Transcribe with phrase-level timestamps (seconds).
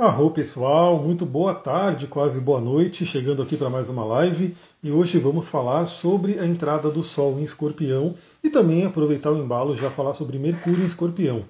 [0.00, 4.92] Arro pessoal, muito boa tarde, quase boa noite, chegando aqui para mais uma live e
[4.92, 8.14] hoje vamos falar sobre a entrada do Sol em Escorpião
[8.44, 11.42] e também aproveitar o embalo já falar sobre Mercúrio em Escorpião.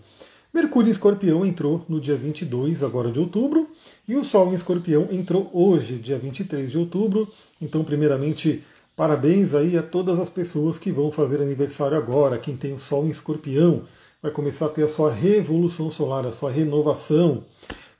[0.50, 3.68] Mercúrio em Escorpião entrou no dia 22 agora de outubro
[4.08, 7.28] e o Sol em Escorpião entrou hoje, dia 23 de outubro.
[7.60, 8.64] Então, primeiramente,
[8.96, 13.04] parabéns aí a todas as pessoas que vão fazer aniversário agora, quem tem o Sol
[13.04, 13.82] em Escorpião
[14.22, 17.44] vai começar a ter a sua revolução solar, a sua renovação.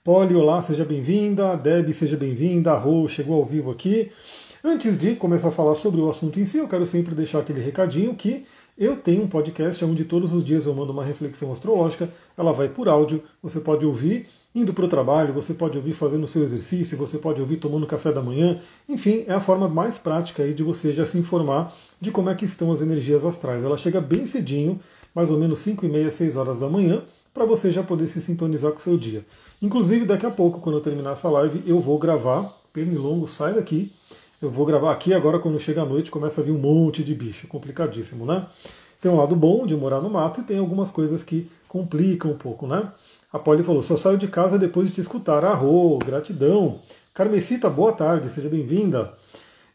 [0.09, 1.55] Poli, olá, seja bem-vinda.
[1.55, 2.73] Deb, seja bem-vinda.
[2.73, 4.11] Rô chegou ao vivo aqui.
[4.65, 7.61] Antes de começar a falar sobre o assunto em si, eu quero sempre deixar aquele
[7.61, 8.47] recadinho que
[8.79, 12.09] eu tenho um podcast onde todos os dias eu mando uma reflexão astrológica.
[12.39, 16.25] Ela vai por áudio, você pode ouvir indo para o trabalho, você pode ouvir fazendo
[16.25, 18.59] o seu exercício, você pode ouvir tomando café da manhã.
[18.89, 22.35] Enfim, é a forma mais prática aí de você já se informar de como é
[22.35, 23.63] que estão as energias astrais.
[23.63, 24.81] Ela chega bem cedinho,
[25.15, 27.03] mais ou menos 5 e meia, 6 horas da manhã,
[27.33, 29.25] para você já poder se sintonizar com o seu dia.
[29.61, 32.57] Inclusive, daqui a pouco, quando eu terminar essa live, eu vou gravar.
[32.73, 33.93] Pernilongo, sai daqui.
[34.41, 37.15] Eu vou gravar aqui agora, quando chega a noite, começa a vir um monte de
[37.15, 37.49] bicho.
[37.49, 38.47] Complicadíssimo, né?
[39.01, 42.37] Tem um lado bom de morar no mato e tem algumas coisas que complicam um
[42.37, 42.93] pouco, né?
[43.33, 45.45] A Polly falou: só saio de casa depois de te escutar.
[45.45, 46.81] Arro, gratidão.
[47.13, 49.13] Carmesita, boa tarde, seja bem-vinda.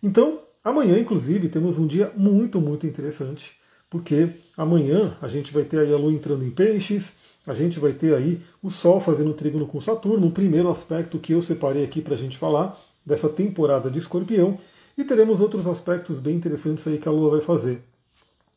[0.01, 3.55] Então, amanhã, inclusive, temos um dia muito, muito interessante,
[3.93, 7.13] porque amanhã a gente vai ter aí a Lua entrando em peixes,
[7.45, 11.31] a gente vai ter aí o Sol fazendo trígono com Saturno, o primeiro aspecto que
[11.31, 14.57] eu separei aqui para a gente falar dessa temporada de escorpião,
[14.97, 17.83] e teremos outros aspectos bem interessantes aí que a Lua vai fazer.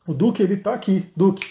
[0.07, 1.05] O Duque, ele está aqui.
[1.15, 1.45] Duque,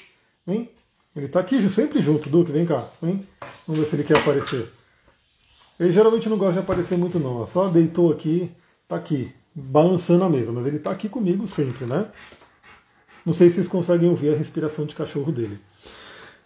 [0.45, 0.69] vem.
[1.15, 2.29] Ele está aqui sempre junto.
[2.29, 2.89] Duque, vem cá.
[3.01, 3.21] Vem.
[3.69, 4.69] Vamos ver se ele quer aparecer.
[5.79, 7.47] Ele geralmente não gosta de aparecer muito não.
[7.47, 8.51] Só deitou aqui,
[8.83, 10.51] está aqui, balançando a mesa.
[10.51, 12.07] Mas ele está aqui comigo sempre, né?
[13.27, 15.59] Não sei se vocês conseguem ouvir a respiração de cachorro dele.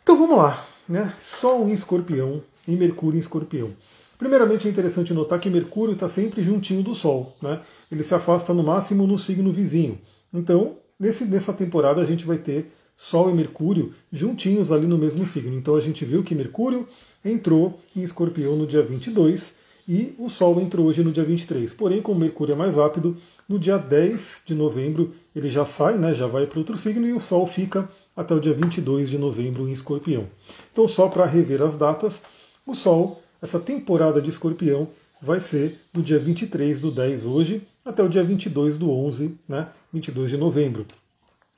[0.03, 1.15] Então vamos lá né?
[1.21, 3.71] Sol em escorpião e Mercúrio em escorpião.
[4.19, 7.61] Primeiramente é interessante notar que Mercúrio está sempre juntinho do Sol, né?
[7.91, 9.97] ele se afasta no máximo no signo vizinho.
[10.35, 15.25] Então, nesse, nessa temporada a gente vai ter Sol e Mercúrio juntinhos ali no mesmo
[15.25, 15.57] signo.
[15.57, 16.87] Então a gente viu que Mercúrio
[17.25, 19.55] entrou em escorpião no dia 22
[19.91, 21.73] e o Sol entrou hoje no dia 23.
[21.73, 23.17] Porém, como Mercúrio é mais rápido,
[23.49, 27.13] no dia 10 de novembro ele já sai, né, já vai para outro signo e
[27.13, 30.29] o Sol fica até o dia 22 de novembro em Escorpião.
[30.73, 32.23] Então, só para rever as datas,
[32.65, 34.87] o Sol, essa temporada de Escorpião,
[35.21, 39.67] vai ser do dia 23 do 10 hoje até o dia 22 do 11, né,
[39.93, 40.87] 22 de novembro.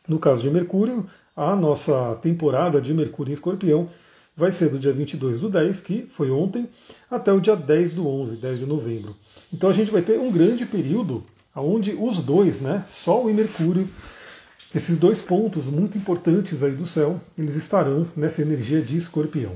[0.08, 1.06] No caso de Mercúrio,
[1.36, 3.90] a nossa temporada de Mercúrio em Escorpião
[4.36, 6.68] vai ser do dia 22 do 10, que foi ontem,
[7.10, 9.14] até o dia 10 do 11, 10 de novembro.
[9.52, 11.22] Então a gente vai ter um grande período
[11.54, 13.88] onde os dois, né, Sol e Mercúrio,
[14.74, 19.52] esses dois pontos muito importantes aí do céu, eles estarão nessa energia de escorpião.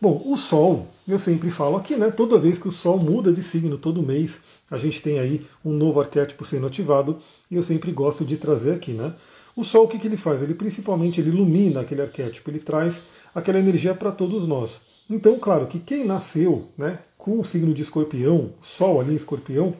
[0.00, 2.10] Bom, o Sol, eu sempre falo aqui, né?
[2.10, 4.40] Toda vez que o Sol muda de signo, todo mês,
[4.70, 7.18] a gente tem aí um novo arquétipo sendo ativado,
[7.50, 9.14] e eu sempre gosto de trazer aqui, né?
[9.56, 10.42] O Sol, o que, que ele faz?
[10.42, 13.02] Ele principalmente ele ilumina aquele arquétipo, ele traz
[13.34, 14.80] aquela energia para todos nós.
[15.08, 19.74] Então, claro que quem nasceu né, com o signo de escorpião, Sol ali em escorpião,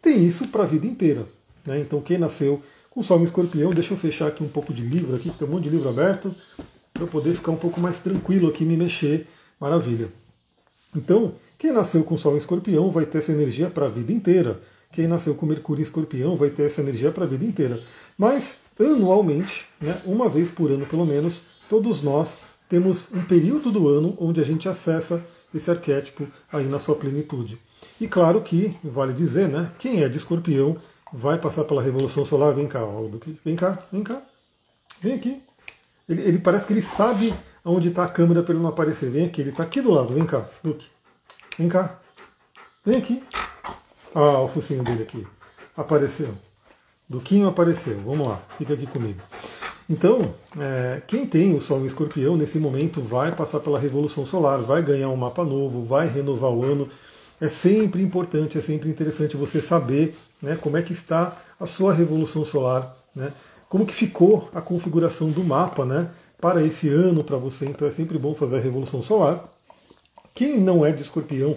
[0.00, 1.26] tem isso para a vida inteira.
[1.66, 1.78] Né?
[1.80, 2.62] Então, quem nasceu
[2.98, 3.70] com Sol em Escorpião.
[3.70, 6.34] Deixa eu fechar aqui um pouco de livro aqui, tem um monte de livro aberto,
[6.92, 9.24] para eu poder ficar um pouco mais tranquilo aqui, me mexer.
[9.60, 10.08] Maravilha.
[10.96, 14.60] Então, quem nasceu com Sol em Escorpião vai ter essa energia para a vida inteira.
[14.90, 17.80] Quem nasceu com Mercúrio em Escorpião vai ter essa energia para a vida inteira.
[18.16, 23.88] Mas, anualmente, né, uma vez por ano pelo menos, todos nós temos um período do
[23.88, 25.24] ano onde a gente acessa
[25.54, 27.58] esse arquétipo aí na sua plenitude.
[28.00, 30.76] E claro que, vale dizer, né, quem é de escorpião
[31.12, 32.54] vai passar pela Revolução Solar.
[32.54, 32.80] Vem cá,
[33.10, 33.38] Duque.
[33.44, 34.20] Vem cá, vem cá.
[35.00, 35.42] Vem aqui.
[36.08, 37.34] Ele, ele parece que ele sabe
[37.64, 39.10] onde está a câmera para ele não aparecer.
[39.10, 40.14] Vem aqui, ele está aqui do lado.
[40.14, 40.86] Vem cá, Duque.
[41.58, 41.98] Vem cá.
[42.84, 43.22] Vem aqui.
[44.14, 45.26] Ah, o focinho dele aqui.
[45.76, 46.34] Apareceu.
[47.08, 47.98] Duquinho apareceu.
[48.04, 49.20] Vamos lá, fica aqui comigo.
[49.88, 54.60] Então, é, quem tem o Sol em Escorpião nesse momento vai passar pela Revolução Solar,
[54.60, 56.88] vai ganhar um mapa novo, vai renovar o ano
[57.40, 61.92] é sempre importante, é sempre interessante você saber né, como é que está a sua
[61.92, 63.32] revolução solar, né,
[63.68, 67.66] como que ficou a configuração do mapa né, para esse ano para você.
[67.66, 69.44] Então é sempre bom fazer a revolução solar.
[70.34, 71.56] Quem não é de escorpião,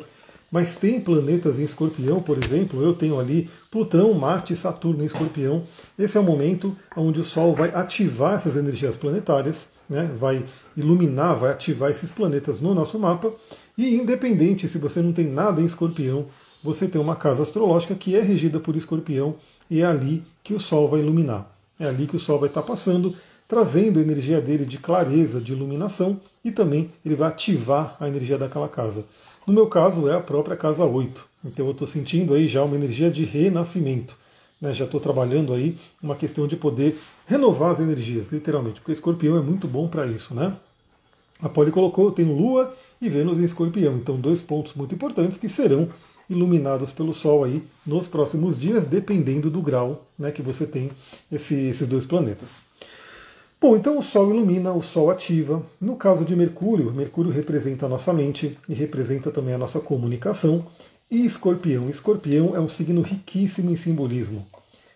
[0.51, 5.63] mas tem planetas em escorpião, por exemplo, eu tenho ali Plutão, Marte Saturno em escorpião.
[5.98, 10.44] Esse é o momento onde o Sol vai ativar essas energias planetárias, né, vai
[10.75, 13.31] iluminar, vai ativar esses planetas no nosso mapa
[13.77, 16.25] e independente se você não tem nada em escorpião,
[16.62, 19.36] você tem uma casa astrológica que é regida por escorpião
[19.69, 21.50] e é ali que o Sol vai iluminar.
[21.80, 23.15] É ali que o Sol vai estar passando,
[23.47, 28.38] trazendo a energia dele de clareza, de iluminação e também ele vai ativar a energia
[28.38, 29.06] daquela casa.
[29.46, 31.26] No meu caso é a própria casa 8.
[31.46, 34.16] Então eu estou sentindo aí já uma energia de renascimento.
[34.62, 34.74] Né?
[34.74, 39.42] Já estou trabalhando aí uma questão de poder renovar as energias, literalmente, porque escorpião é
[39.42, 40.56] muito bom para isso, né?
[41.42, 42.72] A Poli colocou, eu tenho Lua
[43.02, 45.90] e Vênus em escorpião, então dois pontos muito importantes que serão
[46.30, 50.92] iluminados pelo Sol aí nos próximos dias, dependendo do grau né, que você tem
[51.32, 52.50] esse, esses dois planetas.
[53.62, 55.62] Bom, então o Sol ilumina, o Sol ativa.
[55.80, 60.66] No caso de Mercúrio, Mercúrio representa a nossa mente e representa também a nossa comunicação.
[61.12, 64.48] E Escorpião, Escorpião é um signo riquíssimo em simbolismo.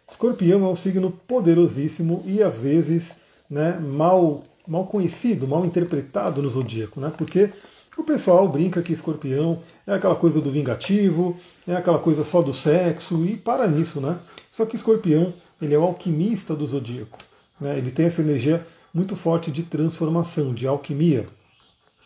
[0.10, 3.18] Escorpião é um signo poderosíssimo e às vezes
[3.48, 7.14] né, mal, mal conhecido, mal interpretado no zodíaco, né?
[7.16, 7.52] Porque
[7.96, 11.38] o pessoal brinca que escorpião é aquela coisa do vingativo,
[11.68, 14.18] é aquela coisa só do sexo e para nisso, né?
[14.52, 17.20] Só que escorpião, ele é o alquimista do zodíaco.
[17.60, 17.78] Né?
[17.78, 21.26] Ele tem essa energia muito forte de transformação, de alquimia.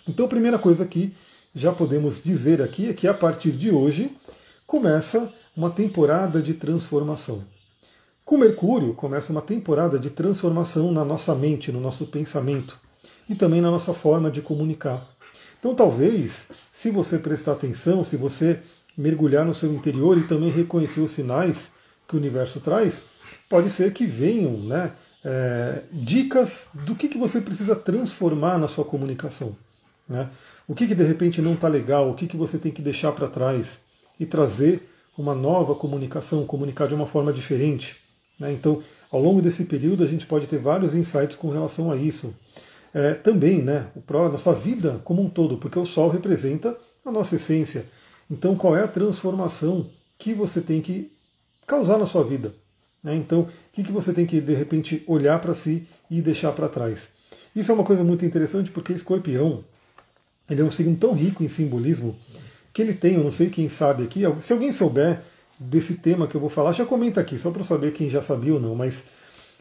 [0.07, 1.13] Então a primeira coisa que
[1.53, 4.11] já podemos dizer aqui é que a partir de hoje
[4.65, 7.43] começa uma temporada de transformação.
[8.23, 12.77] Com Mercúrio começa uma temporada de transformação na nossa mente, no nosso pensamento
[13.27, 15.03] e também na nossa forma de comunicar.
[15.59, 18.59] Então, talvez, se você prestar atenção, se você
[18.97, 21.71] mergulhar no seu interior e também reconhecer os sinais
[22.07, 23.01] que o universo traz,
[23.49, 24.93] pode ser que venham né,
[25.23, 29.55] é, dicas do que, que você precisa transformar na sua comunicação.
[30.07, 30.29] Né?
[30.67, 33.11] O que, que de repente não está legal, o que, que você tem que deixar
[33.11, 33.79] para trás
[34.19, 34.81] e trazer
[35.17, 37.97] uma nova comunicação, comunicar de uma forma diferente.
[38.39, 38.53] Né?
[38.53, 38.81] Então,
[39.11, 42.33] ao longo desse período, a gente pode ter vários insights com relação a isso
[42.93, 46.75] é, também né, a nossa vida como um todo, porque o Sol representa
[47.05, 47.85] a nossa essência.
[48.29, 49.87] Então, qual é a transformação
[50.17, 51.11] que você tem que
[51.65, 52.53] causar na sua vida?
[53.03, 53.15] Né?
[53.15, 56.67] Então, o que, que você tem que, de repente, olhar para si e deixar para
[56.67, 57.09] trás?
[57.55, 59.63] Isso é uma coisa muito interessante porque Escorpião
[60.49, 62.15] ele é um signo tão rico em simbolismo
[62.73, 65.21] que ele tem, eu não sei quem sabe aqui, se alguém souber
[65.59, 68.53] desse tema que eu vou falar, já comenta aqui, só para saber quem já sabia
[68.53, 69.03] ou não, mas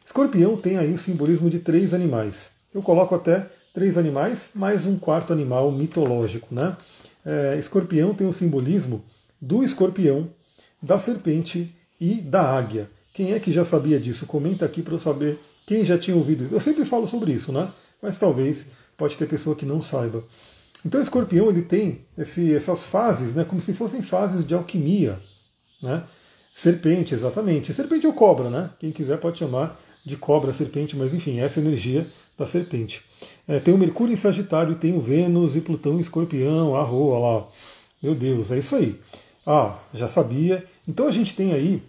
[0.04, 4.98] Escorpião tem aí o simbolismo de três animais eu coloco até três animais, mais um
[4.98, 6.54] quarto animal mitológico.
[6.54, 6.76] Né?
[7.24, 9.02] É, escorpião tem o simbolismo
[9.40, 10.28] do escorpião,
[10.82, 12.88] da serpente e da águia.
[13.12, 14.26] Quem é que já sabia disso?
[14.26, 16.54] Comenta aqui para eu saber quem já tinha ouvido isso.
[16.54, 17.70] Eu sempre falo sobre isso, né?
[18.02, 18.66] Mas talvez
[18.96, 20.22] pode ter pessoa que não saiba.
[20.84, 25.18] Então o escorpião ele tem esse, essas fases, né, como se fossem fases de alquimia.
[25.82, 26.02] Né?
[26.54, 27.72] Serpente, exatamente.
[27.72, 28.70] Serpente ou cobra, né?
[28.78, 32.06] Quem quiser pode chamar de cobra, serpente, mas enfim, essa energia
[32.36, 33.02] da serpente.
[33.46, 37.18] É, tem o Mercúrio em Sagitário, tem o Vênus e Plutão em Escorpião, a roa
[37.18, 37.46] lá.
[38.02, 38.98] Meu Deus, é isso aí.
[39.46, 40.64] Ah, já sabia.
[40.86, 41.82] Então a gente tem aí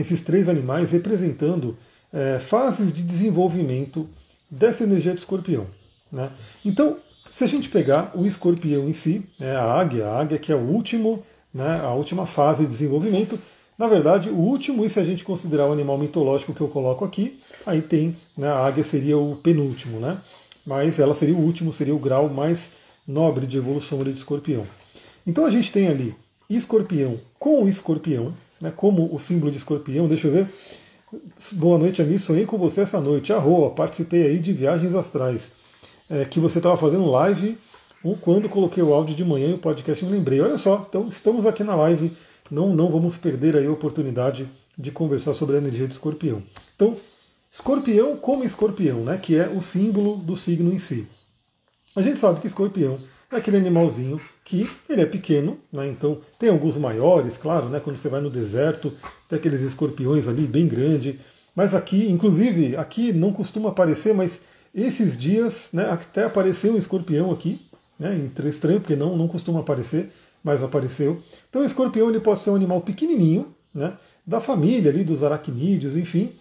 [0.00, 1.76] esses três animais representando
[2.12, 4.08] é, fases de desenvolvimento
[4.50, 5.66] dessa energia do escorpião.
[6.10, 6.30] Né?
[6.64, 6.96] Então,
[7.30, 10.56] se a gente pegar o escorpião em si, é a águia, a águia que é
[10.56, 11.22] o último,
[11.54, 13.38] né, a última fase de desenvolvimento,
[13.78, 17.04] na verdade, o último, e se a gente considerar o animal mitológico que eu coloco
[17.04, 20.18] aqui, aí tem, né, a águia seria o penúltimo, né?
[20.66, 22.72] Mas ela seria o último, seria o grau mais
[23.08, 24.66] nobre de evolução de escorpião.
[25.26, 26.14] Então a gente tem ali
[26.50, 30.46] escorpião com o escorpião, né, como o símbolo de escorpião, deixa eu ver.
[31.52, 32.18] Boa noite, amigo.
[32.18, 33.32] Sonhei com você essa noite.
[33.32, 35.50] Arroa, participei aí de viagens astrais.
[36.08, 37.56] É, que você estava fazendo live
[38.20, 40.40] quando coloquei o áudio de manhã e o podcast me lembrei.
[40.40, 42.12] Olha só, então estamos aqui na live
[42.50, 46.42] não, não vamos perder aí a oportunidade de conversar sobre a energia de escorpião.
[46.74, 46.96] Então,
[47.50, 51.06] escorpião como escorpião, né, que é o símbolo do signo em si.
[51.94, 52.98] A gente sabe que escorpião
[53.30, 57.96] é aquele animalzinho que ele é pequeno, né, então tem alguns maiores, claro, né, quando
[57.96, 58.92] você vai no deserto,
[59.28, 61.20] tem aqueles escorpiões ali bem grande,
[61.54, 64.40] mas aqui, inclusive, aqui não costuma aparecer, mas
[64.74, 67.60] esses dias, né, até apareceu um escorpião aqui,
[67.96, 70.10] né, estranho porque não, não costuma aparecer,
[70.42, 71.22] mas apareceu.
[71.48, 73.92] Então o escorpião ele pode ser um animal pequenininho, né,
[74.26, 76.32] da família ali dos aracnídeos, enfim.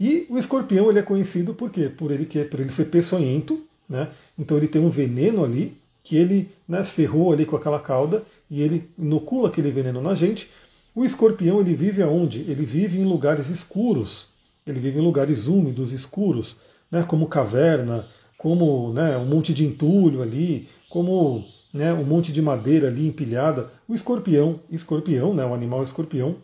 [0.00, 1.88] E o escorpião ele é conhecido por quê?
[1.88, 4.08] Por ele, por ele ser peçonhento, né?
[4.36, 8.60] Então ele tem um veneno ali que ele né, ferrou ali com aquela cauda e
[8.60, 10.50] ele inocula aquele veneno na gente.
[10.94, 12.40] O escorpião ele vive aonde?
[12.40, 14.26] Ele vive em lugares escuros.
[14.66, 16.56] Ele vive em lugares úmidos, escuros,
[16.90, 18.06] né, como caverna,
[18.36, 23.70] como né, um monte de entulho ali, como né, um monte de madeira ali empilhada.
[23.88, 26.36] O escorpião, escorpião, né, o animal escorpião,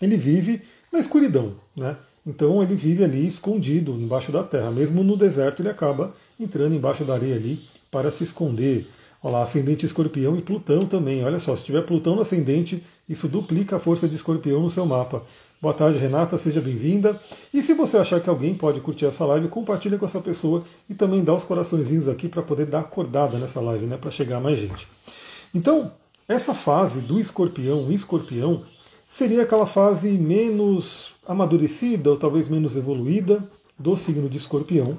[0.00, 0.60] ele vive
[0.92, 1.96] na escuridão, né?
[2.26, 4.70] Então ele vive ali escondido embaixo da terra.
[4.70, 7.60] Mesmo no deserto ele acaba entrando embaixo da areia ali
[7.92, 8.88] para se esconder.
[9.22, 11.22] Olha lá, ascendente escorpião e Plutão também.
[11.24, 14.84] Olha só, se tiver Plutão no ascendente, isso duplica a força de escorpião no seu
[14.84, 15.22] mapa.
[15.60, 17.20] Boa tarde, Renata, seja bem-vinda.
[17.54, 20.94] E se você achar que alguém pode curtir essa live, compartilha com essa pessoa e
[20.94, 23.96] também dá os coraçõezinhos aqui para poder dar acordada nessa live, né?
[23.96, 24.88] Para chegar mais gente.
[25.54, 25.92] Então,
[26.26, 28.64] essa fase do escorpião, escorpião,
[29.08, 33.44] seria aquela fase menos amadurecida ou talvez menos evoluída
[33.78, 34.98] do signo de escorpião.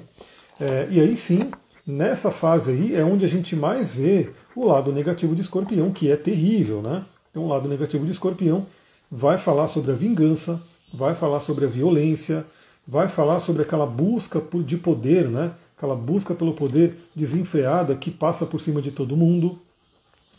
[0.58, 1.40] É, e aí sim,
[1.86, 6.10] nessa fase aí é onde a gente mais vê o lado negativo de escorpião, que
[6.10, 7.04] é terrível, né?
[7.30, 8.66] Então o lado negativo de escorpião
[9.10, 10.60] vai falar sobre a vingança,
[10.92, 12.44] vai falar sobre a violência,
[12.86, 15.52] vai falar sobre aquela busca de poder, né?
[15.76, 19.58] aquela busca pelo poder desenfreada que passa por cima de todo mundo.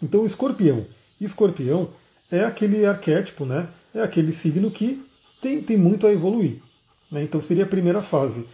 [0.01, 0.85] Então, o escorpião.
[1.19, 1.89] Escorpião
[2.31, 3.67] é aquele arquétipo, né?
[3.93, 5.03] é aquele signo que
[5.41, 6.61] tem, tem muito a evoluir.
[7.11, 7.23] Né?
[7.23, 8.45] Então, seria a primeira fase.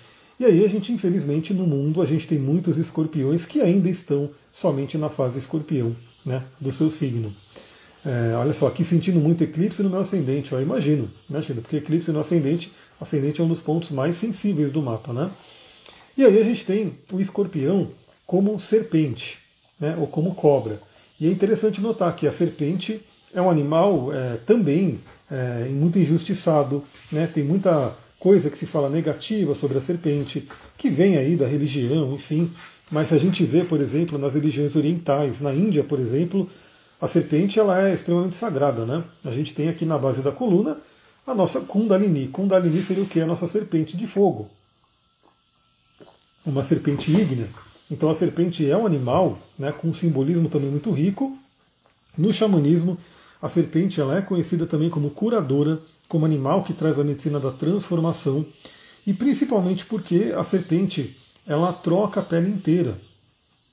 [0.42, 4.28] E aí, a gente, infelizmente, no mundo, a gente tem muitos escorpiões que ainda estão
[4.52, 5.96] somente na fase escorpião
[6.26, 6.42] né?
[6.60, 7.32] do seu signo.
[8.04, 11.62] É, olha só, aqui sentindo muito eclipse no meu ascendente, eu imagino, né, Sheila?
[11.62, 15.30] Porque eclipse no ascendente, ascendente é um dos pontos mais sensíveis do mapa, né?
[16.18, 17.90] E aí a gente tem o escorpião
[18.26, 19.38] como serpente,
[19.80, 20.82] né, ou como cobra.
[21.20, 23.00] E é interessante notar que a serpente
[23.32, 28.88] é um animal é, também é, muito injustiçado, né, tem muita coisa que se fala
[28.88, 30.48] negativa sobre a serpente,
[30.78, 32.52] que vem aí da religião, enfim.
[32.92, 36.48] Mas se a gente vê, por exemplo, nas religiões orientais, na Índia, por exemplo,
[37.02, 39.04] a serpente ela é extremamente sagrada, né?
[39.26, 40.78] A gente tem aqui na base da coluna
[41.26, 42.28] a nossa Kundalini.
[42.28, 43.20] Kundalini seria o que?
[43.20, 44.48] A nossa serpente de fogo.
[46.46, 47.48] Uma serpente ígnea.
[47.90, 51.36] Então a serpente é um animal né, com um simbolismo também muito rico.
[52.16, 53.00] No xamanismo,
[53.42, 55.80] a serpente ela é conhecida também como curadora,
[56.12, 58.46] como animal que traz a medicina da transformação,
[59.08, 63.00] e principalmente porque a serpente ela troca a pele inteira.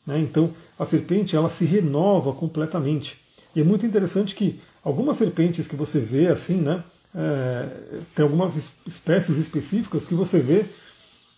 [0.06, 0.20] Né?
[0.20, 3.18] Então a serpente ela se renova completamente.
[3.56, 6.84] E é muito interessante que algumas serpentes que você vê assim, né?
[7.12, 7.68] É,
[8.14, 8.54] tem algumas
[8.86, 10.66] espécies específicas que você vê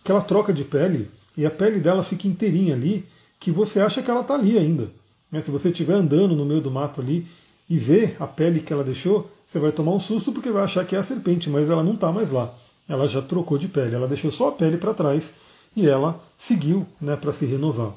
[0.03, 3.03] que ela troca de pele e a pele dela fica inteirinha ali,
[3.39, 4.87] que você acha que ela está ali ainda.
[5.31, 5.41] Né?
[5.41, 7.25] Se você estiver andando no meio do mato ali
[7.67, 10.85] e ver a pele que ela deixou, você vai tomar um susto porque vai achar
[10.85, 12.53] que é a serpente, mas ela não está mais lá.
[12.87, 15.33] Ela já trocou de pele, ela deixou só a pele para trás
[15.75, 17.91] e ela seguiu né, para se renovar.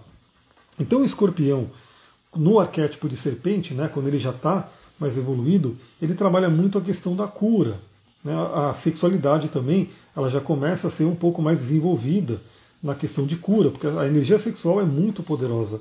[0.81, 1.71] Então o escorpião,
[2.35, 4.69] no arquétipo de serpente, né, quando ele já está
[4.99, 7.77] mais evoluído, ele trabalha muito a questão da cura.
[8.25, 8.35] Né?
[8.35, 12.41] A sexualidade também ela já começa a ser um pouco mais desenvolvida
[12.83, 15.81] na questão de cura, porque a energia sexual é muito poderosa.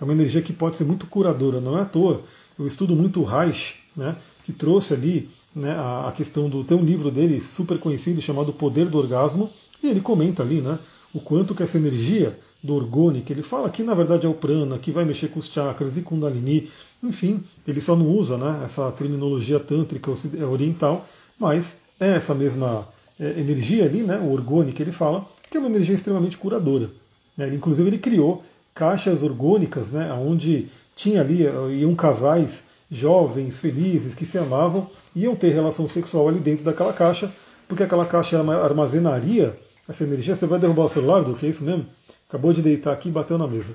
[0.00, 2.22] É uma energia que pode ser muito curadora, não é à toa.
[2.58, 4.16] Eu estudo muito o Reich, né,
[4.50, 6.64] que trouxe ali né, a, questão do.
[6.64, 9.48] Tem um livro dele super conhecido chamado Poder do Orgasmo,
[9.82, 10.78] e ele comenta ali né,
[11.14, 14.34] o quanto que essa energia do orgone, que ele fala que na verdade é o
[14.34, 16.68] prana, que vai mexer com os chakras e kundalini,
[17.02, 22.86] enfim, ele só não usa né, essa terminologia tântrica é, oriental, mas é essa mesma
[23.18, 26.90] é, energia ali, né, o orgone que ele fala, que é uma energia extremamente curadora.
[27.36, 27.48] Né?
[27.54, 34.26] Inclusive ele criou caixas orgônicas, né, onde tinha ali, eh, iam casais jovens, felizes, que
[34.26, 37.30] se amavam, iam ter relação sexual ali dentro daquela caixa,
[37.68, 39.56] porque aquela caixa armazenaria
[39.88, 40.34] essa energia.
[40.34, 41.86] Você vai derrubar o celular, do que é isso mesmo?
[42.28, 43.74] Acabou de deitar aqui e bateu na mesa.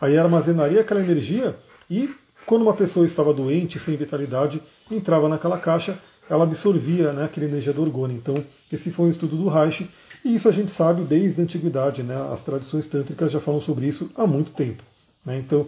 [0.00, 1.54] Aí armazenaria aquela energia
[1.88, 2.10] e
[2.46, 7.72] quando uma pessoa estava doente, sem vitalidade, entrava naquela caixa, ela absorvia né, aquela energia
[7.72, 8.16] do orgônio.
[8.16, 8.34] Então,
[8.72, 9.88] esse foi um estudo do Reich,
[10.24, 12.02] e isso a gente sabe desde a antiguidade.
[12.02, 14.82] Né, as tradições tântricas já falam sobre isso há muito tempo.
[15.24, 15.66] Né, então,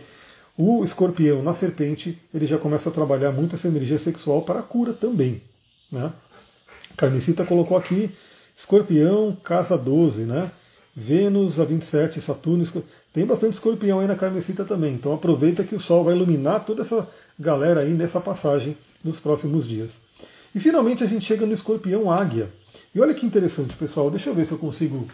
[0.56, 4.62] o escorpião na serpente, ele já começa a trabalhar muito essa energia sexual para a
[4.62, 5.42] cura também.
[5.90, 6.12] Né?
[6.96, 8.10] Carnicita colocou aqui,
[8.54, 10.50] escorpião, casa 12, né?
[10.96, 12.64] Vênus a 27, Saturno.
[13.12, 14.94] Tem bastante escorpião aí na carnecita também.
[14.94, 17.08] Então aproveita que o Sol vai iluminar toda essa
[17.38, 19.94] galera aí nessa passagem nos próximos dias.
[20.54, 22.48] E finalmente a gente chega no escorpião águia.
[22.94, 24.08] E olha que interessante, pessoal.
[24.08, 25.04] Deixa eu ver se eu consigo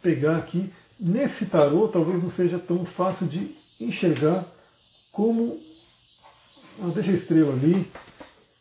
[0.00, 0.70] pegar aqui.
[1.00, 4.46] Nesse tarô, talvez não seja tão fácil de enxergar
[5.14, 5.58] como.
[6.92, 7.88] Deixa a estrela ali.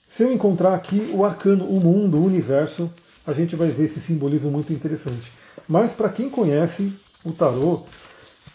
[0.07, 2.89] Se eu encontrar aqui o arcano, o mundo, o universo,
[3.25, 5.31] a gente vai ver esse simbolismo muito interessante.
[5.67, 6.93] Mas para quem conhece
[7.25, 7.81] o tarô,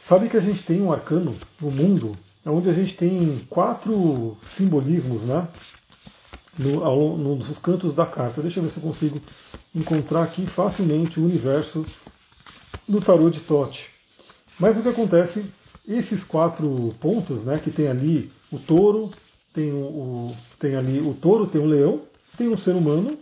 [0.01, 5.23] sabe que a gente tem um arcano no mundo, onde a gente tem quatro simbolismos,
[5.23, 5.49] né?
[6.57, 8.41] No, ao, nos cantos da carta.
[8.41, 9.21] Deixa eu ver se eu consigo
[9.75, 11.85] encontrar aqui facilmente o universo
[12.87, 13.91] do tarô de Tote.
[14.59, 15.45] Mas o que acontece,
[15.89, 19.11] esses quatro pontos, né, que tem ali o touro,
[19.55, 22.03] tem, o, o, tem ali o touro, tem o leão,
[22.37, 23.19] tem um ser humano,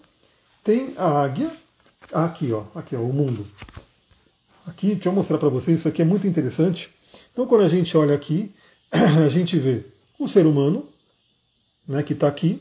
[0.64, 1.50] tem a águia,
[2.12, 3.46] aqui ó, aqui ó, o mundo.
[4.66, 6.90] Aqui, deixa eu mostrar para vocês, isso aqui é muito interessante.
[7.32, 8.52] Então, quando a gente olha aqui,
[8.90, 9.84] a gente vê
[10.18, 10.84] o ser humano,
[11.86, 12.60] né, que está aqui,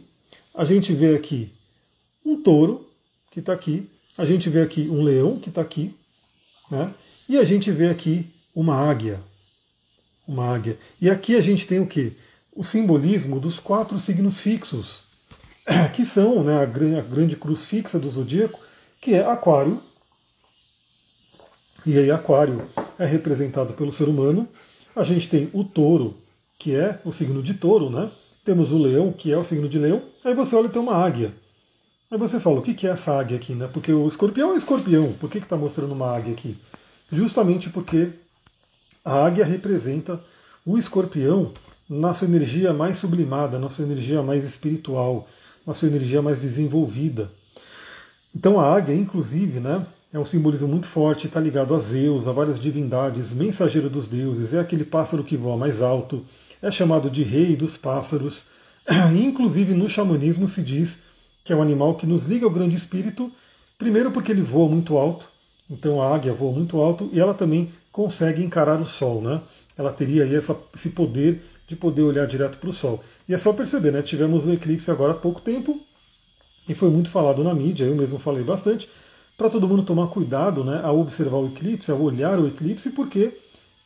[0.53, 1.51] a gente vê aqui
[2.23, 2.87] um touro,
[3.31, 5.95] que está aqui, a gente vê aqui um leão, que está aqui,
[6.69, 6.93] né,
[7.27, 9.19] e a gente vê aqui uma águia.
[10.27, 10.77] Uma águia.
[10.99, 12.13] E aqui a gente tem o que?
[12.55, 15.03] O simbolismo dos quatro signos fixos,
[15.93, 18.59] que são né, a grande cruz fixa do zodíaco,
[19.01, 19.81] que é Aquário.
[21.85, 22.67] E aí, Aquário
[22.97, 24.47] é representado pelo ser humano.
[24.95, 26.17] A gente tem o touro,
[26.57, 28.09] que é o signo de touro, né?
[28.43, 30.01] Temos o leão, que é o signo de leão.
[30.23, 31.31] Aí você olha e tem uma águia.
[32.09, 33.69] Aí você fala, o que é essa águia aqui, né?
[33.71, 35.13] Porque o escorpião é escorpião.
[35.13, 36.55] Por que está mostrando uma águia aqui?
[37.11, 38.09] Justamente porque
[39.05, 40.19] a águia representa
[40.65, 41.51] o escorpião
[41.87, 45.27] na sua energia mais sublimada, na sua energia mais espiritual,
[45.65, 47.29] na sua energia mais desenvolvida.
[48.35, 52.31] Então a águia, inclusive, né, é um simbolismo muito forte, está ligado a Zeus, a
[52.31, 56.25] várias divindades, mensageiro dos deuses, é aquele pássaro que voa mais alto,
[56.61, 58.43] é chamado de rei dos pássaros.
[59.13, 60.99] inclusive no xamanismo se diz
[61.43, 63.31] que é um animal que nos liga ao grande espírito,
[63.77, 65.27] primeiro porque ele voa muito alto,
[65.69, 69.39] então a águia voa muito alto e ela também consegue encarar o sol, né?
[69.77, 73.01] Ela teria aí essa, esse poder de poder olhar direto para o sol.
[73.25, 74.01] E é só perceber, né?
[74.01, 75.79] Tivemos um eclipse agora há pouco tempo
[76.67, 78.89] e foi muito falado na mídia, eu mesmo falei bastante,
[79.37, 83.31] para todo mundo tomar cuidado né, ao observar o eclipse, ao olhar o eclipse, porque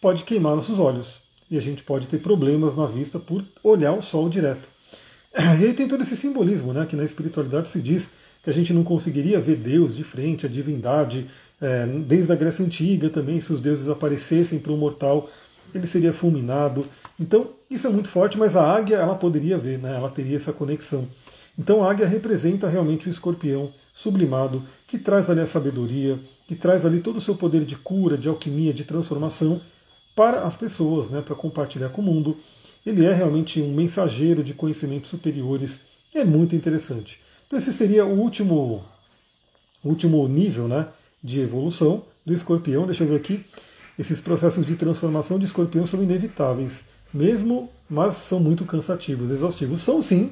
[0.02, 1.20] pode queimar nossos olhos
[1.52, 4.68] e a gente pode ter problemas na vista por olhar o sol direto.
[5.38, 8.10] E aí tem todo esse simbolismo, né, que na espiritualidade se diz
[8.42, 11.28] que a gente não conseguiria ver Deus de frente, a divindade,
[11.62, 15.30] é, desde a Grécia Antiga também, se os deuses aparecessem para um mortal,
[15.74, 16.86] ele seria fulminado.
[17.20, 19.96] Então, isso é muito forte, mas a águia ela poderia ver, né?
[19.96, 21.08] ela teria essa conexão.
[21.58, 26.86] Então, a águia representa realmente o escorpião sublimado, que traz ali a sabedoria, que traz
[26.86, 29.62] ali todo o seu poder de cura, de alquimia, de transformação
[30.16, 31.22] para as pessoas, né?
[31.22, 32.38] para compartilhar com o mundo.
[32.86, 35.80] Ele é realmente um mensageiro de conhecimentos superiores,
[36.16, 37.20] é muito interessante.
[37.46, 38.84] Então, esse seria o último,
[39.84, 40.88] último nível né,
[41.24, 42.86] de evolução do escorpião.
[42.86, 43.46] Deixa eu ver aqui
[44.00, 49.82] esses processos de transformação de escorpião são inevitáveis, mesmo, mas são muito cansativos, exaustivos.
[49.82, 50.32] São sim,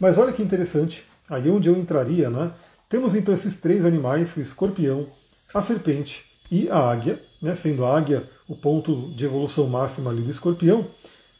[0.00, 2.50] mas olha que interessante, aí onde eu entraria, né?
[2.88, 5.06] Temos então esses três animais, o escorpião,
[5.52, 7.54] a serpente e a águia, né?
[7.54, 10.86] sendo a águia o ponto de evolução máxima ali do escorpião,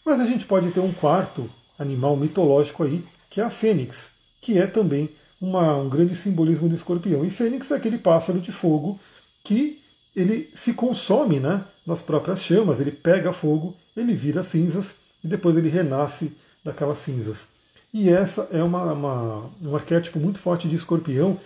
[0.04, 4.58] mas a gente pode ter um quarto animal mitológico aí, que é a fênix, que
[4.58, 5.08] é também
[5.42, 7.24] uma, um grande simbolismo do escorpião.
[7.24, 8.98] E fênix é aquele pássaro de fogo
[9.42, 9.82] que
[10.14, 15.56] ele se consome né, nas próprias chamas, ele pega fogo, ele vira cinzas e depois
[15.56, 17.48] ele renasce daquelas cinzas.
[17.92, 21.36] E essa é uma, uma, um arquétipo muito forte de escorpião,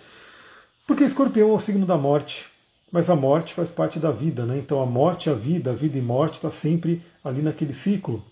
[0.85, 2.45] porque escorpião é o signo da morte,
[2.91, 4.57] mas a morte faz parte da vida, né?
[4.57, 8.23] Então a morte, a vida, a vida e morte está sempre ali naquele ciclo.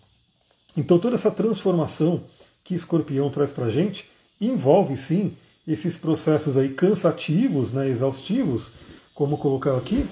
[0.78, 2.23] Então toda essa transformação
[2.63, 4.08] que escorpião traz para a gente
[4.39, 5.36] envolve sim
[5.67, 8.71] esses processos aí cansativos, né, exaustivos,
[9.13, 10.06] como colocar aqui,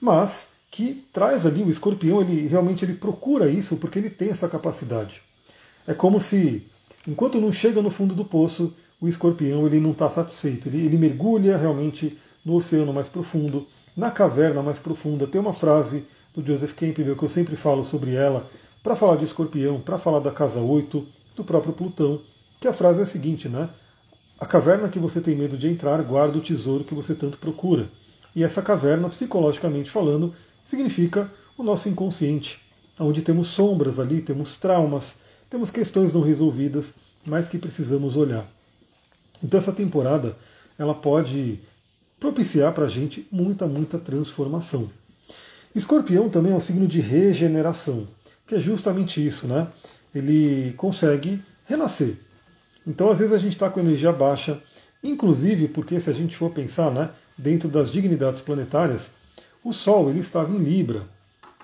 [0.00, 4.48] mas que traz ali o escorpião, ele realmente ele procura isso porque ele tem essa
[4.48, 5.20] capacidade.
[5.86, 6.64] É como se,
[7.08, 10.68] enquanto não chega no fundo do poço, o escorpião ele não está satisfeito.
[10.68, 15.26] Ele, ele mergulha realmente no oceano mais profundo, na caverna mais profunda.
[15.26, 18.48] Tem uma frase do Joseph Campbell que eu sempre falo sobre ela,
[18.82, 22.20] para falar de escorpião, para falar da casa 8, do próprio Plutão,
[22.60, 23.68] que a frase é a seguinte, né?
[24.40, 27.86] A caverna que você tem medo de entrar guarda o tesouro que você tanto procura.
[28.34, 32.58] E essa caverna, psicologicamente falando, significa o nosso inconsciente,
[32.98, 35.16] onde temos sombras ali, temos traumas,
[35.50, 36.94] temos questões não resolvidas,
[37.26, 38.46] mas que precisamos olhar.
[39.44, 40.34] Então essa temporada
[40.78, 41.58] ela pode
[42.18, 44.88] propiciar para a gente muita, muita transformação.
[45.74, 48.08] Escorpião também é um signo de regeneração,
[48.46, 49.68] que é justamente isso, né?
[50.14, 52.16] Ele consegue renascer.
[52.86, 54.60] Então, às vezes, a gente está com energia baixa,
[55.02, 59.10] inclusive porque, se a gente for pensar, né, dentro das dignidades planetárias,
[59.64, 61.02] o Sol ele estava em Libra.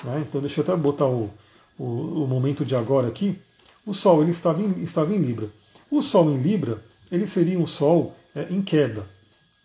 [0.04, 0.24] Né?
[0.28, 1.30] Então deixa eu até botar o,
[1.78, 3.38] o, o, momento de agora aqui.
[3.84, 5.48] O Sol ele estava em, estava em Libra.
[5.90, 9.04] O Sol em Libra ele seria um Sol é, em queda.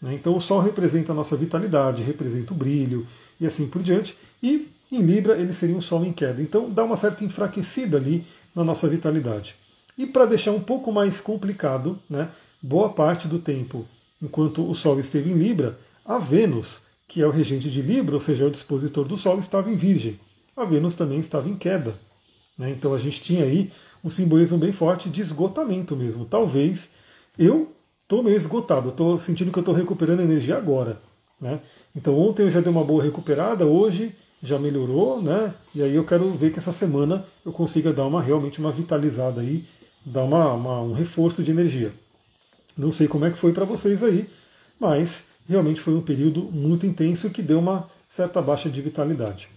[0.01, 0.13] Né?
[0.13, 3.05] Então o Sol representa a nossa vitalidade, representa o brilho
[3.39, 4.15] e assim por diante.
[4.41, 6.41] E em Libra ele seria um Sol em queda.
[6.41, 9.55] Então dá uma certa enfraquecida ali na nossa vitalidade.
[9.97, 12.29] E para deixar um pouco mais complicado, né,
[12.61, 13.85] boa parte do tempo,
[14.21, 18.21] enquanto o Sol esteve em Libra, a Vênus, que é o regente de Libra, ou
[18.21, 20.19] seja, o dispositor do Sol, estava em Virgem.
[20.55, 21.95] A Vênus também estava em queda.
[22.57, 22.71] Né?
[22.71, 23.71] Então a gente tinha aí
[24.03, 26.25] um simbolismo bem forte de esgotamento mesmo.
[26.25, 26.91] Talvez
[27.37, 27.71] eu
[28.03, 31.01] estou meio esgotado, estou sentindo que eu estou recuperando energia agora.
[31.39, 31.59] Né?
[31.95, 35.53] Então ontem eu já dei uma boa recuperada, hoje já melhorou, né?
[35.73, 39.41] E aí eu quero ver que essa semana eu consiga dar uma realmente uma vitalizada
[39.41, 39.63] aí,
[40.05, 41.91] dar uma, uma um reforço de energia.
[42.77, 44.27] Não sei como é que foi para vocês aí,
[44.79, 49.49] mas realmente foi um período muito intenso que deu uma certa baixa de vitalidade.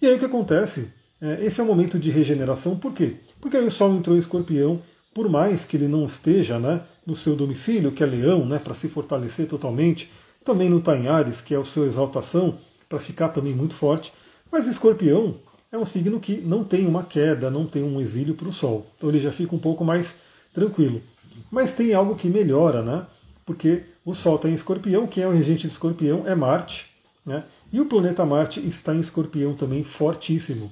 [0.00, 0.88] E aí o que acontece?
[1.20, 3.14] É, esse é um momento de regeneração, por quê?
[3.40, 4.82] Porque aí o Sol entrou em escorpião,
[5.14, 8.74] por mais que ele não esteja né, no seu domicílio, que é leão, né, para
[8.74, 10.10] se fortalecer totalmente,
[10.44, 14.12] também no está em Ares, que é o seu exaltação, para ficar também muito forte,
[14.52, 15.34] mas escorpião
[15.70, 18.86] é um signo que não tem uma queda, não tem um exílio para o Sol.
[18.96, 20.14] Então ele já fica um pouco mais
[20.54, 21.02] tranquilo.
[21.50, 23.06] Mas tem algo que melhora, né?
[23.44, 26.86] Porque o Sol está em escorpião, quem é o regente de escorpião é Marte,
[27.24, 27.44] né?
[27.72, 30.70] E o planeta Marte está em escorpião também fortíssimo.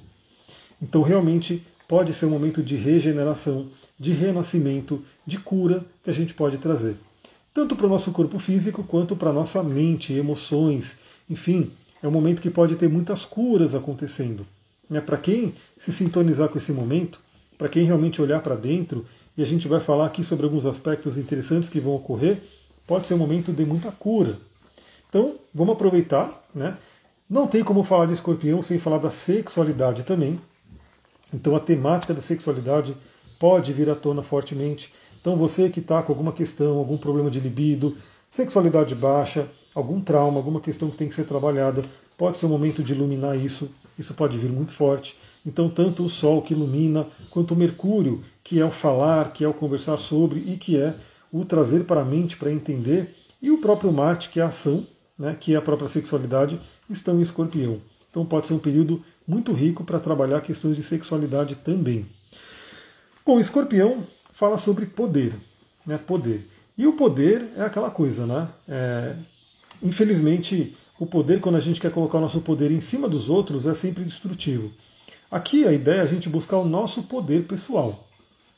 [0.81, 3.67] Então realmente pode ser um momento de regeneração,
[3.99, 6.95] de renascimento, de cura que a gente pode trazer.
[7.53, 10.97] Tanto para o nosso corpo físico quanto para a nossa mente, emoções,
[11.29, 14.45] enfim, é um momento que pode ter muitas curas acontecendo.
[14.89, 15.01] Né?
[15.01, 17.19] Para quem se sintonizar com esse momento,
[17.57, 19.05] para quem realmente olhar para dentro,
[19.37, 22.37] e a gente vai falar aqui sobre alguns aspectos interessantes que vão ocorrer,
[22.87, 24.37] pode ser um momento de muita cura.
[25.09, 26.31] Então, vamos aproveitar.
[26.53, 26.77] Né?
[27.29, 30.39] Não tem como falar de escorpião sem falar da sexualidade também.
[31.33, 32.95] Então, a temática da sexualidade
[33.39, 34.93] pode vir à tona fortemente.
[35.19, 37.97] Então, você que está com alguma questão, algum problema de libido,
[38.29, 41.81] sexualidade baixa, algum trauma, alguma questão que tem que ser trabalhada,
[42.17, 45.15] pode ser o momento de iluminar isso, isso pode vir muito forte.
[45.45, 49.47] Então, tanto o Sol que ilumina, quanto o Mercúrio, que é o falar, que é
[49.47, 50.95] o conversar sobre e que é
[51.31, 54.87] o trazer para a mente para entender, e o próprio Marte, que é a ação,
[55.17, 57.79] né, que é a própria sexualidade, estão em escorpião.
[58.09, 62.05] Então, pode ser um período muito rico para trabalhar questões de sexualidade também.
[63.25, 65.33] Bom, escorpião fala sobre poder,
[65.85, 66.47] né, poder.
[66.77, 68.47] E o poder é aquela coisa, né?
[68.67, 69.15] É,
[69.81, 73.65] infelizmente, o poder, quando a gente quer colocar o nosso poder em cima dos outros,
[73.65, 74.71] é sempre destrutivo.
[75.29, 78.07] Aqui a ideia é a gente buscar o nosso poder pessoal.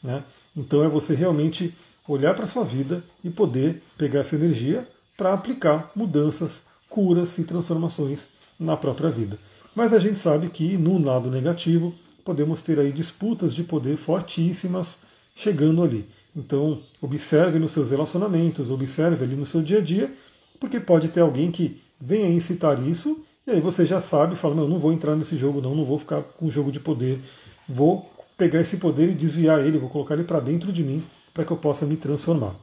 [0.04, 0.24] Né?
[0.56, 1.74] Então é você realmente
[2.08, 7.44] olhar para a sua vida e poder pegar essa energia para aplicar mudanças, curas e
[7.44, 8.28] transformações
[8.60, 9.38] na própria vida.
[9.74, 14.98] Mas a gente sabe que no lado negativo podemos ter aí disputas de poder fortíssimas
[15.36, 16.06] chegando ali.
[16.36, 20.14] Então observe nos seus relacionamentos, observe ali no seu dia a dia
[20.60, 24.68] porque pode ter alguém que venha incitar isso, e aí você já sabe, fala, não,
[24.68, 27.20] não vou entrar nesse jogo não, não vou ficar com um jogo de poder,
[27.68, 31.46] vou pegar esse poder e desviar ele, vou colocar ele para dentro de mim para
[31.46, 32.56] que eu possa me transformar.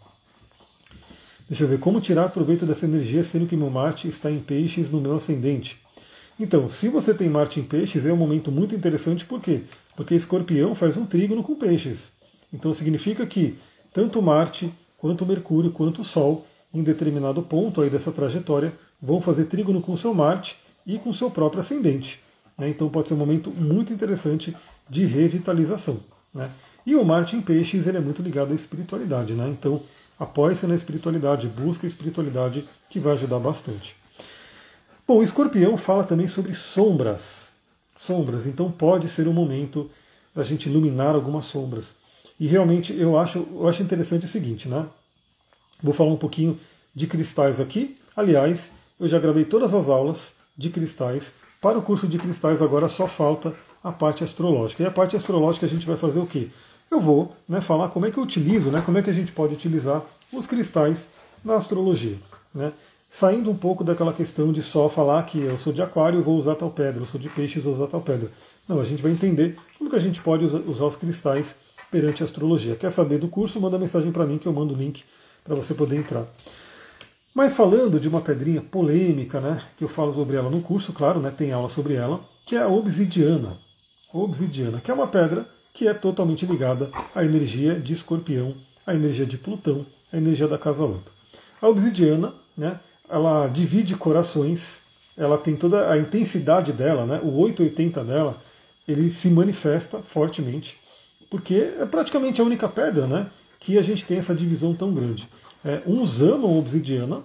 [1.49, 4.91] Deixa eu ver como tirar proveito dessa energia, sendo que meu Marte está em peixes
[4.91, 5.79] no meu ascendente.
[6.41, 9.61] Então, se você tem Marte em peixes, é um momento muito interessante, por quê?
[9.95, 12.11] Porque escorpião faz um trígono com peixes.
[12.53, 13.59] Então significa que
[13.93, 18.73] tanto Marte, quanto Mercúrio, quanto o Sol em determinado ponto aí dessa trajetória,
[19.05, 22.21] vão fazer trígono com seu Marte e com seu próprio ascendente.
[22.57, 22.71] Né?
[22.71, 24.57] Então pode ser um momento muito interessante
[24.89, 26.01] de revitalização.
[26.33, 26.51] Né?
[26.87, 29.35] E o Marte em Peixes ele é muito ligado à espiritualidade.
[29.35, 29.47] Né?
[29.51, 29.83] Então
[30.19, 33.95] apoie-se na espiritualidade, busque a espiritualidade que vai ajudar bastante.
[35.07, 37.49] Bom, o escorpião fala também sobre sombras.
[37.97, 39.91] Sombras, então pode ser um momento
[40.35, 41.95] da gente iluminar algumas sombras.
[42.41, 44.87] E realmente eu acho, eu acho interessante o seguinte, né?
[45.83, 46.59] Vou falar um pouquinho
[46.95, 47.97] de cristais aqui.
[48.17, 51.33] Aliás, eu já gravei todas as aulas de cristais.
[51.61, 54.83] Para o curso de cristais agora só falta a parte astrológica.
[54.83, 56.49] E a parte astrológica a gente vai fazer o quê?
[56.91, 59.33] Eu vou né, falar como é que eu utilizo, né, como é que a gente
[59.33, 60.03] pode utilizar
[60.33, 61.09] os cristais
[61.45, 62.17] na astrologia.
[62.55, 62.73] Né?
[63.11, 66.55] Saindo um pouco daquela questão de só falar que eu sou de aquário, vou usar
[66.55, 68.31] tal pedra, eu sou de peixes, vou usar tal pedra.
[68.69, 71.55] Não, a gente vai entender como que a gente pode usar os cristais
[71.91, 72.75] perante a astrologia.
[72.75, 73.61] Quer saber do curso?
[73.61, 75.05] Manda mensagem para mim que eu mando o link
[75.45, 76.27] para você poder entrar.
[77.35, 81.19] Mas falando de uma pedrinha polêmica, né, que eu falo sobre ela no curso, claro,
[81.19, 83.59] né, tem aula sobre ela, que é a obsidiana.
[84.13, 88.55] Obsidiana, que é uma pedra que é totalmente ligada à energia de escorpião,
[88.87, 91.03] à energia de Plutão, à energia da casa 8.
[91.61, 94.79] A obsidiana, né, ela divide corações,
[95.17, 98.41] ela tem toda a intensidade dela, né, o 880 dela,
[98.87, 100.79] ele se manifesta fortemente,
[101.29, 103.27] porque é praticamente a única pedra né,
[103.59, 105.29] que a gente tem essa divisão tão grande.
[105.65, 107.23] É, uns amam obsidiana,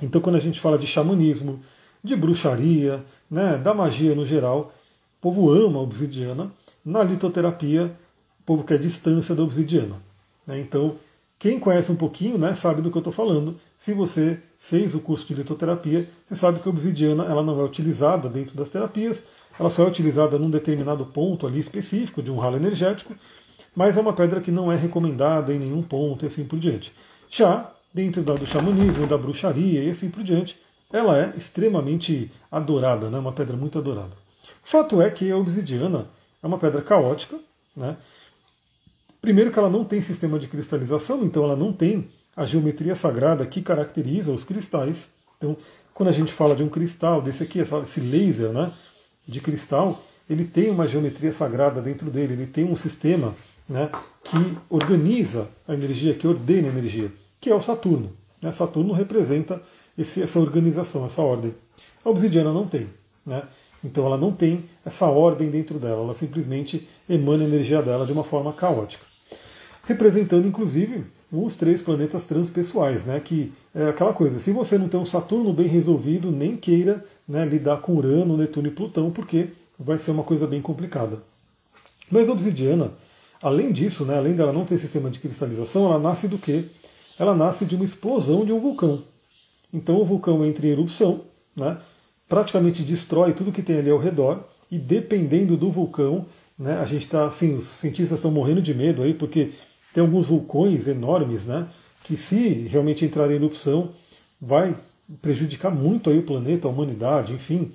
[0.00, 1.60] então quando a gente fala de xamanismo,
[2.02, 4.72] de bruxaria, né, da magia no geral,
[5.18, 6.50] o povo ama a obsidiana.
[6.84, 7.90] Na litoterapia,
[8.40, 9.96] o povo quer distância da obsidiana.
[10.46, 10.96] Né, então,
[11.38, 13.58] quem conhece um pouquinho né, sabe do que eu estou falando.
[13.78, 17.64] Se você fez o curso de litoterapia, você sabe que a obsidiana ela não é
[17.64, 19.22] utilizada dentro das terapias,
[19.58, 23.14] ela só é utilizada num determinado ponto ali específico de um ralo energético,
[23.74, 26.92] mas é uma pedra que não é recomendada em nenhum ponto e assim por diante.
[27.30, 30.58] Já dentro do xamanismo, da bruxaria e assim por diante,
[30.92, 33.18] ela é extremamente adorada, né?
[33.18, 34.12] uma pedra muito adorada.
[34.62, 36.06] Fato é que a obsidiana
[36.42, 37.38] é uma pedra caótica,
[37.76, 37.96] né?
[39.20, 43.44] Primeiro que ela não tem sistema de cristalização, então ela não tem a geometria sagrada
[43.44, 45.10] que caracteriza os cristais.
[45.36, 45.56] Então,
[45.92, 48.72] quando a gente fala de um cristal, desse aqui, esse laser né,
[49.28, 53.34] de cristal, ele tem uma geometria sagrada dentro dele, ele tem um sistema
[53.70, 53.88] né,
[54.24, 58.10] que organiza a energia, que ordena a energia, que é o Saturno.
[58.42, 58.52] Né?
[58.52, 59.62] Saturno representa
[59.96, 61.54] esse, essa organização, essa ordem.
[62.04, 62.88] A obsidiana não tem.
[63.24, 63.42] Né?
[63.84, 68.12] Então ela não tem essa ordem dentro dela, ela simplesmente emana a energia dela de
[68.12, 69.04] uma forma caótica.
[69.84, 73.20] Representando, inclusive, os três planetas transpessoais, né?
[73.20, 77.44] que é aquela coisa, se você não tem um Saturno bem resolvido, nem queira né,
[77.44, 81.16] lidar com Urano, Netuno e Plutão, porque vai ser uma coisa bem complicada.
[82.10, 82.90] Mas a obsidiana,
[83.42, 86.64] além disso, né, além dela não ter sistema de cristalização, ela nasce do quê?
[87.18, 89.02] Ela nasce de uma explosão de um vulcão.
[89.72, 91.20] Então o vulcão entra em erupção,
[91.56, 91.78] né,
[92.28, 96.24] praticamente destrói tudo que tem ali ao redor, e dependendo do vulcão,
[96.58, 99.52] né, a gente está assim, os cientistas estão morrendo de medo aí, porque
[99.92, 101.66] tem alguns vulcões enormes, né,
[102.04, 103.90] que se realmente entrar em erupção,
[104.40, 104.74] vai
[105.20, 107.72] prejudicar muito aí o planeta, a humanidade, enfim.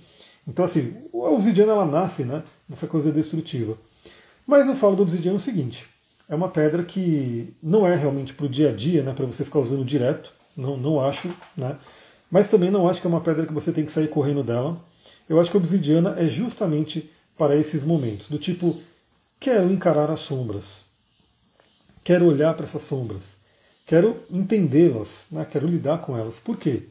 [0.47, 3.77] Então assim, a obsidiana ela nasce, né, nessa coisa destrutiva.
[4.45, 5.87] Mas eu falo da obsidiana o seguinte,
[6.29, 9.43] é uma pedra que não é realmente para o dia a dia, né, para você
[9.43, 11.77] ficar usando direto, não, não acho, né,
[12.29, 14.77] mas também não acho que é uma pedra que você tem que sair correndo dela.
[15.27, 18.79] Eu acho que a obsidiana é justamente para esses momentos, do tipo,
[19.39, 20.85] quero encarar as sombras,
[22.03, 23.35] quero olhar para essas sombras,
[23.85, 25.45] quero entendê-las, né?
[25.49, 26.39] quero lidar com elas.
[26.39, 26.83] Por quê?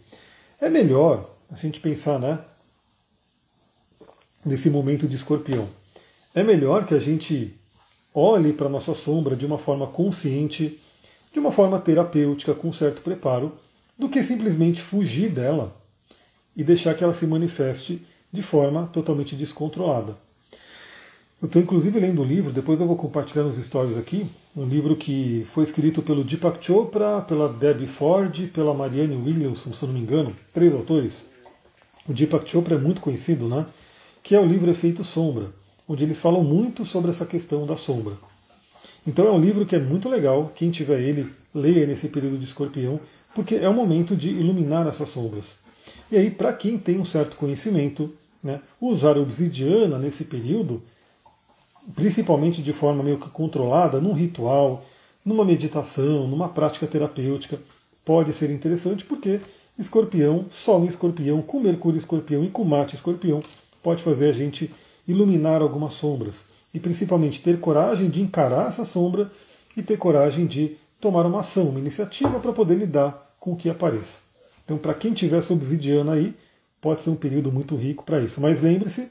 [0.61, 2.38] É melhor a gente pensar né,
[4.45, 5.69] nesse momento de escorpião.
[6.35, 7.55] É melhor que a gente
[8.12, 10.81] olhe para a nossa sombra de uma forma consciente,
[11.33, 13.53] de uma forma terapêutica, com certo preparo,
[13.97, 15.73] do que simplesmente fugir dela
[16.57, 20.16] e deixar que ela se manifeste de forma totalmente descontrolada.
[21.40, 24.97] Eu estou inclusive lendo um livro, depois eu vou compartilhar nos stories aqui, um livro
[24.97, 29.94] que foi escrito pelo Deepak Chopra, pela Debbie Ford, pela Marianne Williamson, se eu não
[29.94, 31.23] me engano, três autores.
[32.09, 33.66] O Deepak Chopra é muito conhecido, né?
[34.20, 35.49] Que é o livro Efeito Sombra,
[35.88, 38.14] onde eles falam muito sobre essa questão da sombra.
[39.07, 42.44] Então é um livro que é muito legal, quem tiver ele, leia nesse período de
[42.44, 42.99] escorpião,
[43.35, 45.53] porque é o momento de iluminar essas sombras.
[46.11, 50.83] E aí, para quem tem um certo conhecimento, né, usar obsidiana nesse período,
[51.94, 54.85] principalmente de forma meio que controlada, num ritual,
[55.25, 57.59] numa meditação, numa prática terapêutica,
[58.05, 59.40] pode ser interessante porque
[59.79, 63.40] escorpião, Sol em escorpião, com Mercúrio escorpião e com Marte escorpião,
[63.83, 64.70] pode fazer a gente
[65.07, 66.45] iluminar algumas sombras.
[66.73, 69.31] E principalmente ter coragem de encarar essa sombra
[69.77, 73.69] e ter coragem de tomar uma ação, uma iniciativa para poder lidar com o que
[73.69, 74.19] apareça.
[74.64, 76.35] Então, para quem tiver subsidiando aí,
[76.81, 78.40] pode ser um período muito rico para isso.
[78.40, 79.09] Mas lembre-se,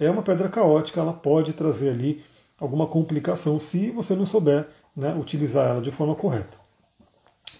[0.00, 2.22] é uma pedra caótica, ela pode trazer ali
[2.58, 6.56] alguma complicação se você não souber né, utilizar ela de forma correta.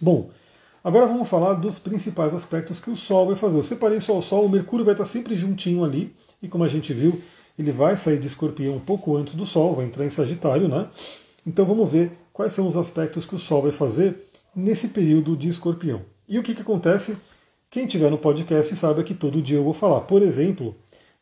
[0.01, 0.31] Bom,
[0.83, 3.59] agora vamos falar dos principais aspectos que o Sol vai fazer.
[3.59, 6.69] Eu separei só o Sol, o Mercúrio vai estar sempre juntinho ali, e como a
[6.69, 7.21] gente viu,
[7.59, 10.89] ele vai sair de escorpião um pouco antes do Sol, vai entrar em Sagitário, né?
[11.47, 14.17] Então vamos ver quais são os aspectos que o Sol vai fazer
[14.55, 16.01] nesse período de escorpião.
[16.29, 17.17] E o que, que acontece?
[17.71, 20.01] Quem tiver no podcast sabe que todo dia eu vou falar.
[20.03, 20.75] Por exemplo,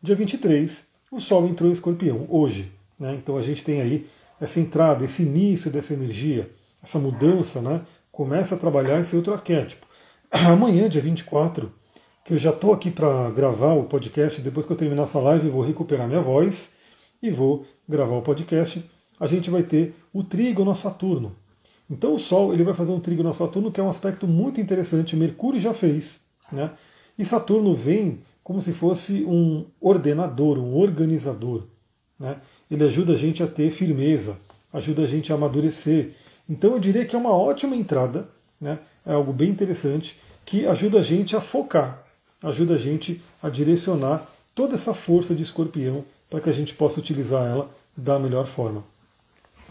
[0.02, 2.70] dia 23, o Sol entrou em escorpião, hoje.
[2.98, 3.14] Né?
[3.14, 4.06] Então a gente tem aí
[4.40, 6.48] essa entrada, esse início dessa energia,
[6.82, 7.80] essa mudança, né?
[8.10, 9.86] começa a trabalhar esse outro arquétipo.
[10.30, 11.72] Amanhã, dia 24,
[12.24, 15.48] que eu já estou aqui para gravar o podcast, depois que eu terminar essa live,
[15.48, 16.70] vou recuperar minha voz
[17.22, 18.84] e vou gravar o podcast.
[19.18, 21.34] A gente vai ter o trígono a Saturno.
[21.90, 24.60] Então o Sol ele vai fazer um trígono a Saturno que é um aspecto muito
[24.60, 25.16] interessante.
[25.16, 26.70] Mercúrio já fez, né?
[27.18, 31.62] E Saturno vem como se fosse um ordenador, um organizador.
[32.18, 32.36] Né?
[32.70, 34.36] Ele ajuda a gente a ter firmeza,
[34.72, 36.12] ajuda a gente a amadurecer.
[36.48, 38.28] Então eu diria que é uma ótima entrada,
[38.60, 38.78] né?
[39.06, 42.02] é algo bem interessante, que ajuda a gente a focar,
[42.42, 47.00] ajuda a gente a direcionar toda essa força de escorpião para que a gente possa
[47.00, 48.84] utilizar ela da melhor forma.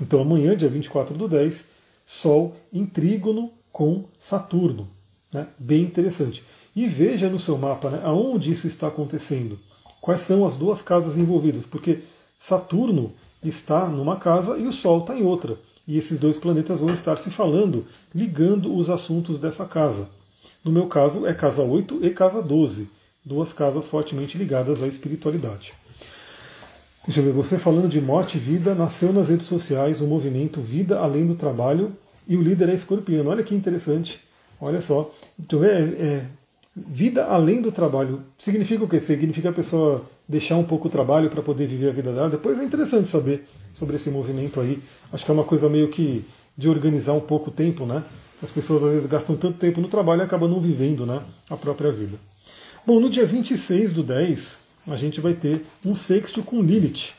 [0.02, 1.66] Então amanhã, dia 24 do 10,
[2.06, 4.88] Sol em trígono com Saturno.
[5.32, 5.48] Né?
[5.58, 6.44] Bem interessante.
[6.76, 9.58] E veja no seu mapa né, aonde isso está acontecendo.
[10.02, 11.66] Quais são as duas casas envolvidas?
[11.66, 12.00] Porque
[12.40, 15.58] Saturno está numa casa e o Sol está em outra.
[15.88, 20.08] E esses dois planetas vão estar se falando, ligando os assuntos dessa casa.
[20.64, 22.88] No meu caso, é casa 8 e casa 12,
[23.26, 25.74] duas casas fortemente ligadas à espiritualidade.
[27.06, 30.62] Deixa eu ver, você falando de morte e vida, nasceu nas redes sociais o movimento
[30.62, 31.92] Vida Além do Trabalho
[32.28, 33.32] e o líder é escorpiano.
[33.32, 34.20] Olha que interessante,
[34.60, 35.12] olha só.
[35.40, 36.26] Então, é, é,
[36.76, 38.22] vida além do trabalho.
[38.38, 39.00] Significa o quê?
[39.00, 42.30] Significa a pessoa deixar um pouco o trabalho para poder viver a vida dela.
[42.30, 43.44] Depois é interessante saber
[43.74, 44.82] sobre esse movimento aí.
[45.12, 46.24] Acho que é uma coisa meio que
[46.58, 48.04] de organizar um pouco o tempo, né?
[48.42, 51.56] As pessoas às vezes gastam tanto tempo no trabalho e acabam não vivendo né, a
[51.56, 52.18] própria vida.
[52.86, 57.10] Bom, no dia 26 do 10, a gente vai ter um sexto com Lilith.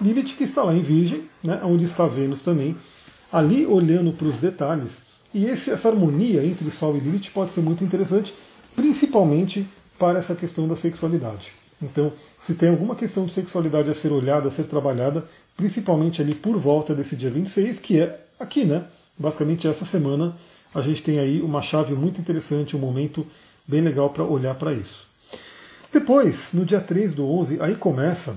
[0.00, 2.74] Lilith que está lá em Virgem, né, onde está Vênus também,
[3.30, 4.98] ali olhando para os detalhes.
[5.34, 8.34] E esse, essa harmonia entre Sol e Lilith pode ser muito interessante,
[8.74, 9.66] principalmente
[9.98, 11.52] para essa questão da sexualidade.
[11.82, 15.24] Então, se tem alguma questão de sexualidade a ser olhada, a ser trabalhada,
[15.56, 18.84] principalmente ali por volta desse dia 26, que é aqui, né?
[19.18, 20.34] Basicamente essa semana
[20.74, 23.26] a gente tem aí uma chave muito interessante, um momento
[23.66, 25.06] bem legal para olhar para isso.
[25.92, 28.36] Depois, no dia 3 do 11, aí começa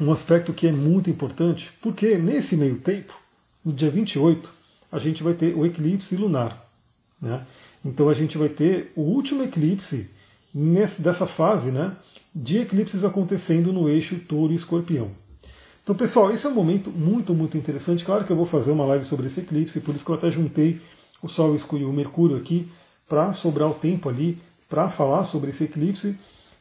[0.00, 3.14] um aspecto que é muito importante, porque nesse meio tempo,
[3.64, 4.48] no dia 28,
[4.92, 6.56] a gente vai ter o eclipse lunar.
[7.20, 7.44] Né?
[7.84, 10.08] Então a gente vai ter o último eclipse
[10.54, 11.92] nesse, dessa fase né,
[12.34, 15.10] de eclipses acontecendo no eixo touro e escorpião.
[15.82, 18.04] Então, pessoal, esse é um momento muito, muito interessante.
[18.04, 20.30] Claro que eu vou fazer uma live sobre esse eclipse, por isso que eu até
[20.30, 20.80] juntei
[21.22, 22.68] o Sol e o Mercúrio aqui
[23.08, 26.16] para sobrar o tempo ali para falar sobre esse eclipse.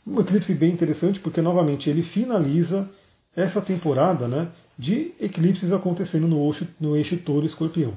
[0.06, 2.90] Um eclipse bem interessante porque novamente ele finaliza
[3.36, 7.94] essa temporada né, de eclipses acontecendo no eixo, no eixo touro escorpião.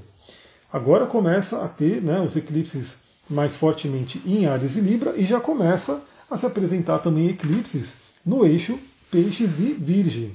[0.73, 2.97] Agora começa a ter né, os eclipses
[3.29, 7.95] mais fortemente em Ares e Libra e já começa a se apresentar também eclipses
[8.25, 8.79] no eixo
[9.11, 10.33] Peixes e Virgem.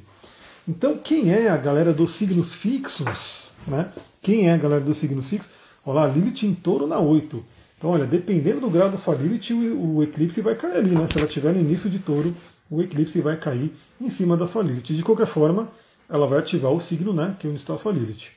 [0.68, 3.50] Então, quem é a galera dos signos fixos?
[3.68, 3.88] Né?
[4.22, 5.52] Quem é a galera dos signos fixos?
[5.86, 7.43] Olha lá, Lilith em touro na 8.
[7.78, 11.08] Então, olha, dependendo do grau da sua Lilith, o, eclipse vai cair ali, né?
[11.12, 12.34] Se ela estiver no início de touro,
[12.72, 14.93] o eclipse vai cair em cima da sua Lilith.
[14.93, 15.67] De qualquer forma,
[16.10, 17.36] ela vai ativar o signo, né?
[17.39, 18.30] Que é onde está a sua Lilith.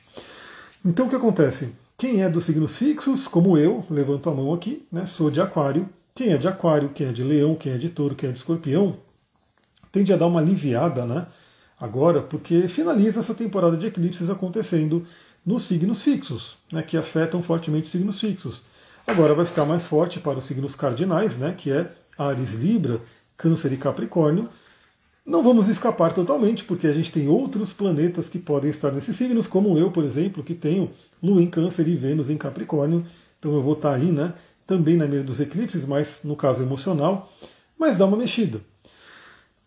[0.85, 1.69] Então, o que acontece?
[1.97, 5.05] Quem é dos signos fixos, como eu, levanto a mão aqui, né?
[5.05, 5.87] Sou de Aquário.
[6.13, 8.39] Quem é de Aquário, quem é de Leão, quem é de Touro, quem é de
[8.39, 8.97] Escorpião,
[9.91, 11.25] tende a dar uma aliviada, né?
[11.79, 15.05] Agora, porque finaliza essa temporada de eclipses acontecendo
[15.47, 18.63] nos signos fixos, né, que afetam fortemente os signos fixos.
[19.07, 22.99] Agora vai ficar mais forte para os signos cardinais, né, que é Ares, Libra,
[23.37, 24.49] Câncer e Capricórnio.
[25.25, 29.47] Não vamos escapar totalmente, porque a gente tem outros planetas que podem estar nesses signos,
[29.47, 30.91] como eu, por exemplo, que tenho
[31.23, 33.05] Lua em Câncer e Vênus em Capricórnio.
[33.39, 34.33] Então eu vou estar aí, né,
[34.65, 37.31] também na meio dos eclipses, mas no caso emocional,
[37.79, 38.59] mas dá uma mexida.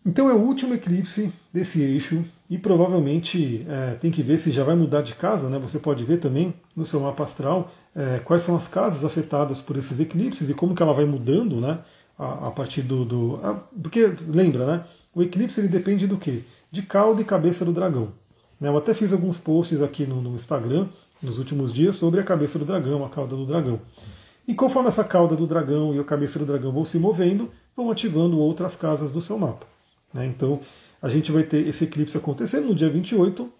[0.03, 4.63] Então é o último eclipse desse eixo e provavelmente é, tem que ver se já
[4.63, 5.59] vai mudar de casa, né?
[5.59, 9.77] Você pode ver também no seu mapa astral é, quais são as casas afetadas por
[9.77, 11.77] esses eclipses e como que ela vai mudando, né?
[12.17, 14.83] A, a partir do, do a, porque lembra, né?
[15.13, 16.43] O eclipse ele depende do que?
[16.71, 18.07] De cauda e cabeça do dragão.
[18.59, 18.69] Né?
[18.69, 20.87] Eu até fiz alguns posts aqui no, no Instagram
[21.21, 23.79] nos últimos dias sobre a cabeça do dragão, a cauda do dragão.
[24.47, 27.91] E conforme essa cauda do dragão e a cabeça do dragão vão se movendo, vão
[27.91, 29.70] ativando outras casas do seu mapa.
[30.13, 30.25] Né?
[30.25, 30.59] Então
[31.01, 33.51] a gente vai ter esse eclipse acontecendo no dia 28,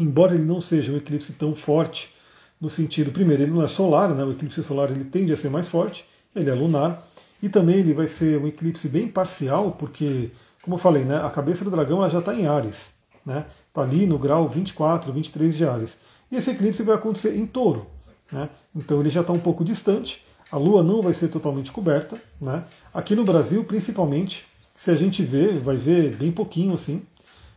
[0.00, 2.12] embora ele não seja um eclipse tão forte
[2.60, 4.24] no sentido, primeiro, ele não é solar, né?
[4.24, 7.06] o eclipse solar ele tende a ser mais forte, ele é lunar,
[7.42, 10.30] e também ele vai ser um eclipse bem parcial, porque,
[10.62, 12.92] como eu falei, né, a cabeça do dragão ela já está em Ares,
[13.26, 13.44] né?
[13.68, 15.98] Está ali no grau 24, 23 de Ares.
[16.30, 17.86] E esse eclipse vai acontecer em touro.
[18.30, 18.48] Né?
[18.74, 22.16] Então ele já está um pouco distante, a Lua não vai ser totalmente coberta.
[22.40, 22.64] Né?
[22.94, 24.46] Aqui no Brasil, principalmente,
[24.84, 27.00] se a gente ver, vai ver bem pouquinho assim.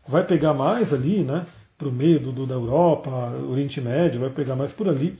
[0.07, 1.45] Vai pegar mais ali, né?
[1.77, 3.11] Para o meio do, da Europa,
[3.49, 5.13] Oriente Médio, vai pegar mais por ali.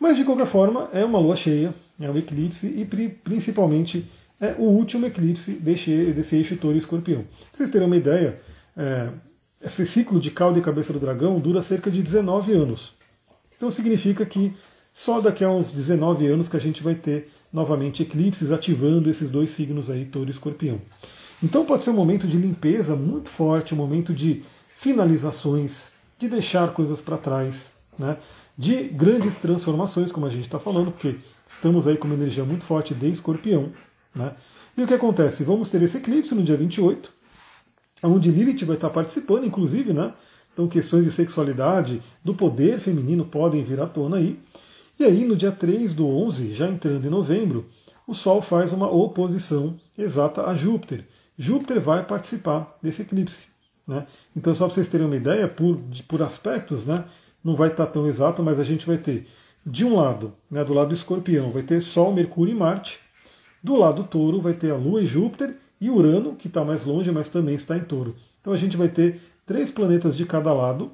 [0.00, 2.86] Mas de qualquer forma, é uma lua cheia, é um eclipse e
[3.22, 4.06] principalmente
[4.40, 7.20] é o último eclipse desse, desse eixo touro e escorpião.
[7.20, 8.40] Pra vocês terem uma ideia,
[8.74, 9.08] é,
[9.62, 12.94] esse ciclo de cauda e cabeça do dragão dura cerca de 19 anos.
[13.58, 14.50] Então significa que
[14.94, 19.28] só daqui a uns 19 anos que a gente vai ter novamente eclipses ativando esses
[19.28, 20.80] dois signos aí, touro e escorpião.
[21.42, 24.42] Então pode ser um momento de limpeza muito forte, um momento de
[24.76, 28.16] finalizações, de deixar coisas para trás, né?
[28.56, 31.16] de grandes transformações, como a gente está falando, porque
[31.48, 33.70] estamos aí com uma energia muito forte de escorpião.
[34.14, 34.32] Né?
[34.76, 35.44] E o que acontece?
[35.44, 37.10] Vamos ter esse eclipse no dia 28,
[38.02, 40.12] onde Lilith vai estar participando, inclusive, né?
[40.52, 44.38] Então questões de sexualidade, do poder feminino podem vir à tona aí.
[44.98, 47.66] E aí, no dia 3 do 11, já entrando em novembro,
[48.06, 51.04] o Sol faz uma oposição exata a Júpiter.
[51.38, 53.46] Júpiter vai participar desse eclipse.
[53.86, 54.06] Né?
[54.36, 55.78] Então, só para vocês terem uma ideia, por,
[56.08, 57.04] por aspectos, né,
[57.42, 59.26] não vai estar tão exato, mas a gente vai ter,
[59.64, 62.98] de um lado, né, do lado escorpião, vai ter Sol, Mercúrio e Marte.
[63.62, 67.10] Do lado touro, vai ter a Lua e Júpiter, e Urano, que está mais longe,
[67.10, 68.14] mas também está em touro.
[68.40, 70.90] Então, a gente vai ter três planetas de cada lado,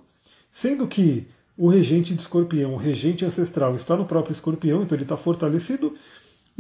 [0.52, 5.04] sendo que o regente de escorpião, o regente ancestral, está no próprio escorpião, então ele
[5.04, 5.94] está fortalecido,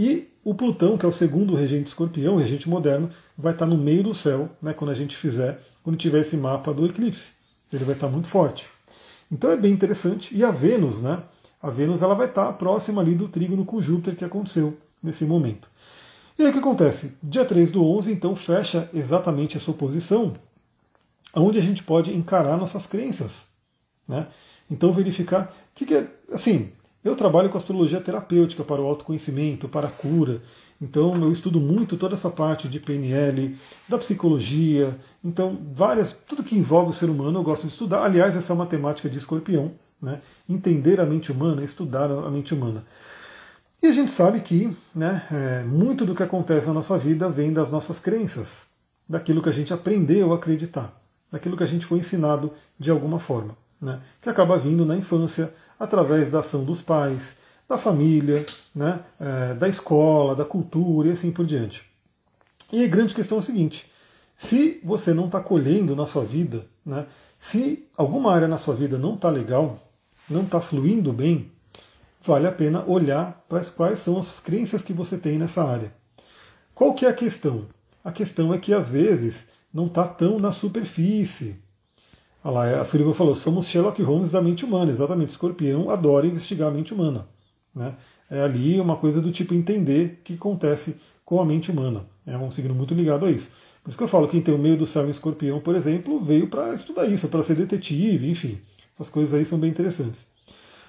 [0.00, 4.02] E o Plutão, que é o segundo regente escorpião, regente moderno, vai estar no meio
[4.02, 7.32] do céu, né, quando a gente fizer, quando tiver esse mapa do eclipse.
[7.70, 8.66] Ele vai estar muito forte.
[9.30, 10.34] Então é bem interessante.
[10.34, 11.22] E a Vênus, né?
[11.62, 15.68] A Vênus ela vai estar próxima ali do trígono com Júpiter que aconteceu nesse momento.
[16.38, 17.12] E aí o que acontece?
[17.22, 20.34] Dia 3 do 11, então, fecha exatamente essa oposição,
[21.34, 23.44] onde a gente pode encarar nossas crenças.
[24.08, 24.26] Né?
[24.70, 26.06] Então, verificar o que, que é.
[26.32, 26.72] Assim,
[27.04, 30.40] eu trabalho com astrologia terapêutica para o autoconhecimento, para a cura.
[30.80, 33.54] Então, eu estudo muito toda essa parte de PNL,
[33.88, 34.94] da psicologia.
[35.24, 38.02] Então, várias, tudo que envolve o ser humano eu gosto de estudar.
[38.02, 39.70] Aliás, essa é uma temática de escorpião.
[40.00, 40.20] Né?
[40.48, 42.82] Entender a mente humana, estudar a mente humana.
[43.82, 47.52] E a gente sabe que né, é, muito do que acontece na nossa vida vem
[47.52, 48.66] das nossas crenças,
[49.08, 50.92] daquilo que a gente aprendeu a acreditar,
[51.32, 55.50] daquilo que a gente foi ensinado de alguma forma, né, que acaba vindo na infância
[55.80, 61.32] através da ação dos pais, da família, né, é, da escola, da cultura e assim
[61.32, 61.82] por diante.
[62.70, 63.90] E a grande questão é o seguinte:
[64.36, 67.06] se você não está colhendo na sua vida, né,
[67.38, 69.78] se alguma área na sua vida não está legal,
[70.28, 71.50] não está fluindo bem,
[72.24, 75.90] vale a pena olhar para quais são as crenças que você tem nessa área.
[76.74, 77.64] Qual que é a questão?
[78.04, 81.56] A questão é que às vezes não está tão na superfície.
[82.42, 84.90] Olha lá, a Sullivan falou, somos Sherlock Holmes da mente humana.
[84.90, 87.26] Exatamente, escorpião adora investigar a mente humana.
[87.74, 87.94] Né?
[88.30, 92.02] É ali uma coisa do tipo entender o que acontece com a mente humana.
[92.26, 93.50] É um signo muito ligado a isso.
[93.82, 96.20] Por isso que eu falo, quem tem o meio do céu em escorpião, por exemplo,
[96.20, 98.58] veio para estudar isso, para ser detetive, enfim.
[98.94, 100.26] Essas coisas aí são bem interessantes.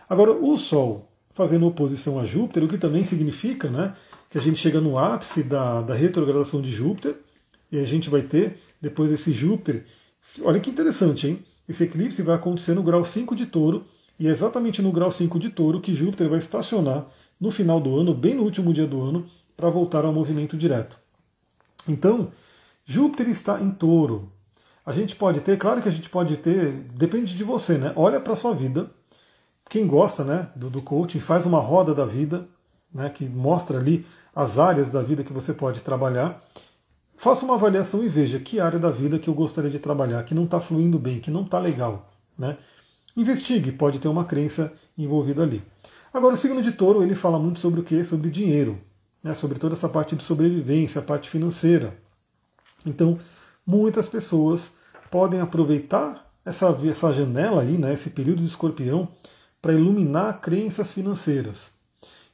[0.10, 3.94] Agora, o Sol fazendo oposição a Júpiter, o que também significa né,
[4.30, 7.16] que a gente chega no ápice da, da retrogradação de Júpiter,
[7.72, 9.86] e a gente vai ter, depois desse Júpiter,
[10.42, 11.40] olha que interessante, hein?
[11.68, 13.86] Esse eclipse vai acontecer no grau 5 de touro,
[14.20, 17.06] e é exatamente no grau 5 de touro que Júpiter vai estacionar
[17.40, 19.26] no final do ano, bem no último dia do ano,
[19.58, 20.96] para voltar ao movimento direto.
[21.88, 22.32] Então,
[22.86, 24.30] Júpiter está em touro.
[24.86, 27.94] A gente pode ter, claro que a gente pode ter, depende de você, né?
[27.96, 28.90] Olha para a sua vida,
[29.70, 32.46] quem gosta né, do, do coaching faz uma roda da vida,
[32.94, 34.06] né, que mostra ali
[34.36, 36.42] as áreas da vida que você pode trabalhar.
[37.22, 40.34] Faça uma avaliação e veja que área da vida que eu gostaria de trabalhar, que
[40.34, 42.12] não está fluindo bem, que não está legal.
[42.36, 42.58] Né?
[43.16, 45.62] Investigue, pode ter uma crença envolvida ali.
[46.12, 48.04] Agora, o signo de touro ele fala muito sobre o que?
[48.04, 48.76] Sobre dinheiro,
[49.24, 49.36] né?
[49.36, 51.94] sobre toda essa parte de sobrevivência, a parte financeira.
[52.84, 53.20] Então,
[53.68, 54.74] muitas pessoas
[55.12, 59.08] podem aproveitar essa, essa janela aí, né, esse período de escorpião,
[59.62, 61.70] para iluminar crenças financeiras.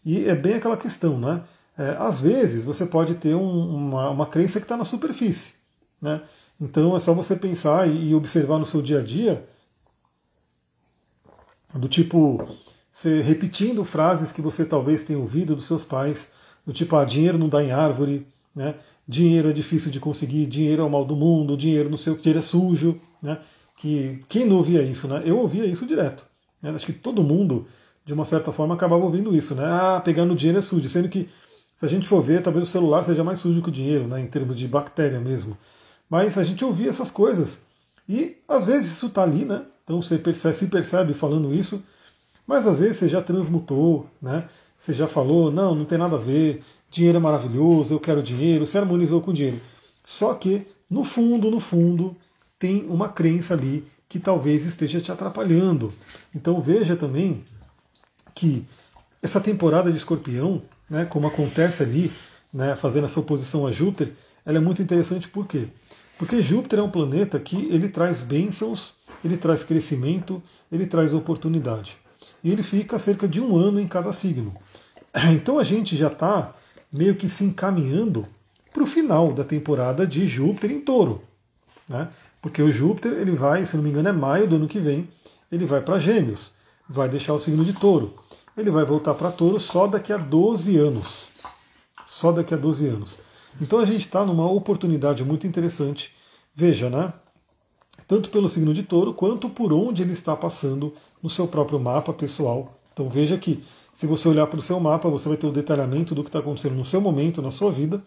[0.06, 1.44] E é bem aquela questão, né?
[1.78, 5.52] É, às vezes você pode ter um, uma, uma crença que está na superfície.
[6.02, 6.22] Né?
[6.60, 9.48] Então é só você pensar e, e observar no seu dia a dia,
[11.76, 12.48] do tipo,
[12.92, 16.30] você repetindo frases que você talvez tenha ouvido dos seus pais,
[16.66, 18.26] do tipo, ah, dinheiro não dá em árvore,
[18.56, 18.74] né?
[19.08, 22.18] dinheiro é difícil de conseguir, dinheiro é o mal do mundo, dinheiro não sei o
[22.18, 23.00] que, é sujo.
[23.22, 23.38] Né?
[23.78, 25.08] Que, quem não ouvia isso?
[25.08, 25.22] Né?
[25.26, 26.26] Eu ouvia isso direto.
[26.62, 26.72] Né?
[26.72, 27.68] Acho que todo mundo,
[28.04, 29.64] de uma certa forma, acabava ouvindo isso, né?
[29.64, 31.30] Ah, pegando dinheiro é sujo, sendo que
[31.78, 34.20] se a gente for ver, talvez o celular seja mais sujo que o dinheiro, né?
[34.20, 35.56] em termos de bactéria mesmo.
[36.10, 37.60] Mas a gente ouvia essas coisas.
[38.10, 39.64] E às vezes isso está ali, né?
[39.84, 41.82] Então você percebe, se percebe falando isso,
[42.48, 44.48] mas às vezes você já transmutou, né?
[44.78, 48.66] Você já falou, não, não tem nada a ver, dinheiro é maravilhoso, eu quero dinheiro,
[48.66, 49.60] você harmonizou com dinheiro.
[50.06, 52.16] Só que, no fundo, no fundo,
[52.58, 55.94] tem uma crença ali que talvez esteja te atrapalhando.
[56.34, 57.44] Então veja também
[58.34, 58.66] que
[59.22, 62.12] essa temporada de escorpião, né, como acontece ali,
[62.54, 64.12] né, fazendo essa oposição a Júpiter,
[64.46, 65.68] ela é muito interessante por quê?
[66.18, 71.98] Porque Júpiter é um planeta que ele traz bênçãos, ele traz crescimento, ele traz oportunidade.
[72.44, 74.56] E ele fica cerca de um ano em cada signo.
[75.34, 76.54] Então a gente já está
[76.92, 78.26] meio que se encaminhando
[78.74, 81.22] para o final da temporada de Júpiter em touro.
[81.90, 82.08] Né?
[82.42, 85.08] Porque o Júpiter, ele vai, se não me engano, é maio do ano que vem,
[85.52, 86.52] ele vai para Gêmeos,
[86.88, 88.14] vai deixar o signo de Touro.
[88.58, 91.34] Ele vai voltar para Touro só daqui a 12 anos.
[92.08, 93.20] Só daqui a 12 anos.
[93.62, 96.12] Então a gente está numa oportunidade muito interessante.
[96.56, 97.14] Veja, né?
[98.08, 100.92] Tanto pelo signo de Touro quanto por onde ele está passando
[101.22, 102.74] no seu próprio mapa pessoal.
[102.94, 106.16] Então veja que se você olhar para o seu mapa, você vai ter o detalhamento
[106.16, 108.02] do que está acontecendo no seu momento, na sua vida.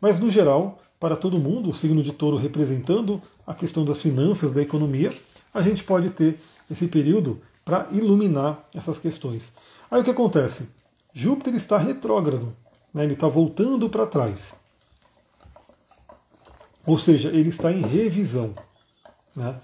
[0.00, 4.52] Mas no geral, para todo mundo, o signo de touro representando a questão das finanças,
[4.52, 5.12] da economia,
[5.52, 6.40] a gente pode ter
[6.70, 9.52] esse período para iluminar essas questões.
[9.90, 10.68] Aí o que acontece?
[11.12, 12.52] Júpiter está retrógrado,
[12.94, 13.04] né?
[13.04, 14.54] ele está voltando para trás.
[16.86, 18.54] Ou seja, ele está em revisão.
[19.34, 19.54] Né?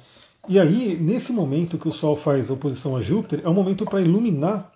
[0.49, 4.01] E aí, nesse momento que o Sol faz oposição a Júpiter, é um momento para
[4.01, 4.73] iluminar,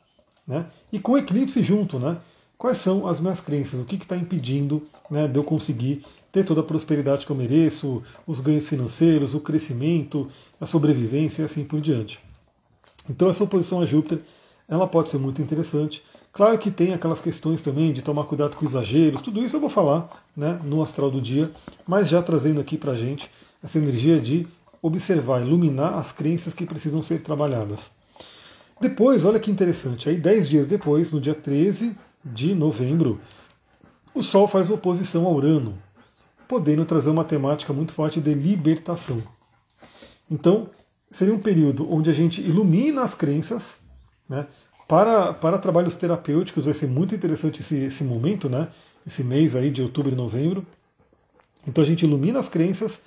[0.46, 0.66] né?
[0.92, 1.98] e com eclipse junto.
[1.98, 2.16] Né?
[2.60, 6.60] quais são as minhas crenças, o que está impedindo né, de eu conseguir ter toda
[6.60, 10.30] a prosperidade que eu mereço, os ganhos financeiros, o crescimento,
[10.60, 12.20] a sobrevivência e assim por diante.
[13.08, 14.18] Então essa oposição a Júpiter,
[14.70, 16.02] ela pode ser muito interessante.
[16.32, 19.68] Claro que tem aquelas questões também de tomar cuidado com exageros, tudo isso eu vou
[19.68, 21.50] falar né, no astral do dia,
[21.86, 23.28] mas já trazendo aqui para gente
[23.62, 24.46] essa energia de
[24.80, 27.90] observar, iluminar as crenças que precisam ser trabalhadas.
[28.80, 31.94] Depois, olha que interessante, aí dez dias depois, no dia 13
[32.24, 33.20] de novembro,
[34.14, 35.74] o Sol faz oposição a Urano,
[36.48, 39.22] podendo trazer uma temática muito forte de libertação.
[40.30, 40.68] Então,
[41.10, 43.78] seria um período onde a gente ilumina as crenças,
[44.30, 44.46] né?
[44.88, 48.68] Para, para trabalhos terapêuticos vai ser muito interessante esse, esse momento, né?
[49.06, 50.64] Esse mês aí de outubro e novembro.
[51.66, 53.00] Então a gente ilumina as crenças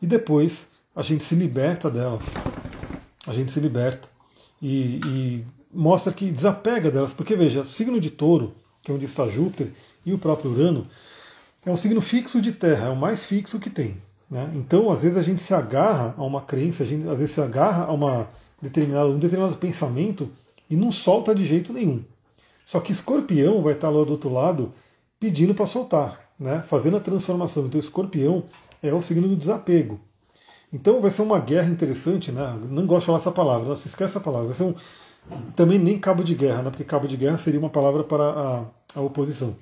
[0.00, 0.66] e depois
[0.96, 2.24] a gente se liberta delas.
[3.26, 4.08] A gente se liberta
[4.60, 7.12] e, e mostra que desapega delas.
[7.12, 8.52] Porque veja, o signo de touro,
[8.82, 9.68] que é onde está Júpiter,
[10.04, 10.86] e o próprio Urano,
[11.64, 13.96] é um signo fixo de terra, é o mais fixo que tem.
[14.30, 14.50] Né?
[14.54, 17.40] Então, às vezes, a gente se agarra a uma crença, a gente às vezes se
[17.40, 18.26] agarra a uma
[18.60, 20.28] determinada, um determinado pensamento
[20.72, 22.02] e não solta de jeito nenhum.
[22.64, 24.72] Só que escorpião vai estar lá do outro lado
[25.20, 26.64] pedindo para soltar, né?
[26.66, 27.66] fazendo a transformação.
[27.66, 28.44] Então, escorpião
[28.82, 30.00] é o signo do desapego.
[30.72, 32.58] Então, vai ser uma guerra interessante, né?
[32.70, 34.46] não gosto de falar essa palavra, não se esquece essa palavra.
[34.46, 34.74] Vai ser um,
[35.54, 36.70] também nem cabo de guerra, né?
[36.70, 38.64] porque cabo de guerra seria uma palavra para a,
[38.94, 39.54] a oposição.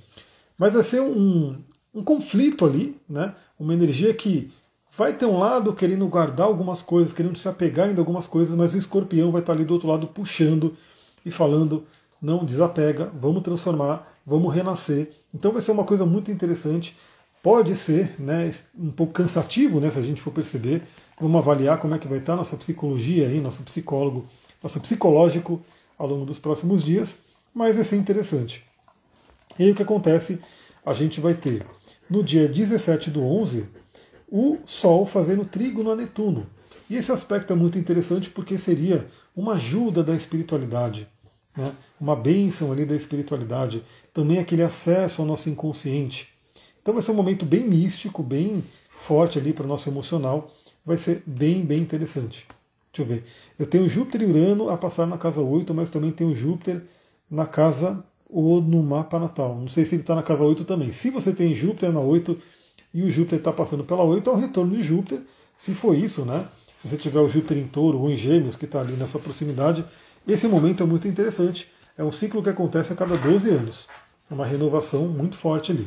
[0.57, 1.57] Mas vai ser um,
[1.93, 3.35] um conflito ali, né?
[3.59, 4.53] uma energia que
[4.97, 8.75] vai ter um lado querendo guardar algumas coisas, querendo se apegar em algumas coisas, mas
[8.75, 10.77] o escorpião vai estar ali do outro lado puxando
[11.25, 11.85] e falando:
[12.21, 15.11] não desapega, vamos transformar, vamos renascer.
[15.35, 16.97] Então vai ser uma coisa muito interessante.
[17.43, 20.83] Pode ser né, um pouco cansativo, né, se a gente for perceber.
[21.21, 24.27] Vamos avaliar como é que vai estar nossa psicologia aí, nosso psicólogo,
[24.63, 25.61] nosso psicológico
[25.99, 27.19] ao longo dos próximos dias,
[27.55, 28.65] mas vai ser interessante.
[29.59, 30.39] E aí o que acontece?
[30.85, 31.65] A gente vai ter
[32.09, 33.65] no dia 17 do 11
[34.31, 36.47] o Sol fazendo trígono a Netuno.
[36.89, 39.07] E esse aspecto é muito interessante porque seria
[39.37, 41.07] uma ajuda da espiritualidade,
[41.57, 41.73] né?
[42.01, 46.29] uma bênção ali da espiritualidade, também aquele acesso ao nosso inconsciente.
[46.83, 50.51] Então vai ser um momento bem místico, bem forte ali para o nosso emocional,
[50.85, 52.47] vai ser bem, bem interessante.
[52.93, 53.25] Deixa eu ver.
[53.59, 56.83] Eu tenho Júpiter e Urano a passar na casa 8, mas também tenho Júpiter
[57.31, 59.57] na casa ou no mapa natal.
[59.57, 60.91] Não sei se ele está na casa 8 também.
[60.93, 62.37] Se você tem Júpiter na 8
[62.93, 65.21] e o Júpiter está passando pela 8, é o retorno de Júpiter.
[65.57, 66.47] Se for isso, né?
[66.81, 69.85] Se você tiver o Júpiter em touro ou em gêmeos, que está ali nessa proximidade,
[70.27, 71.69] esse momento é muito interessante.
[71.97, 73.87] É um ciclo que acontece a cada 12 anos.
[74.31, 75.87] É uma renovação muito forte ali.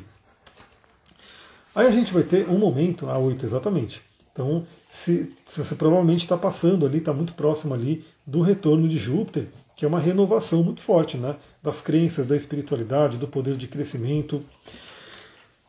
[1.74, 4.04] Aí a gente vai ter um momento, a 8 exatamente.
[4.32, 9.00] Então, se, se você provavelmente está passando ali, está muito próximo ali do retorno de
[9.00, 11.36] Júpiter, que é uma renovação muito forte, né?
[11.64, 14.46] Das crenças, da espiritualidade, do poder de crescimento.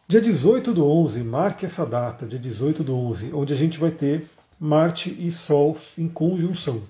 [0.07, 3.91] Dia 18 do 11, marque essa data, dia 18 do 11, onde a gente vai
[3.91, 4.29] ter
[4.59, 6.83] Marte e Sol em conjunção.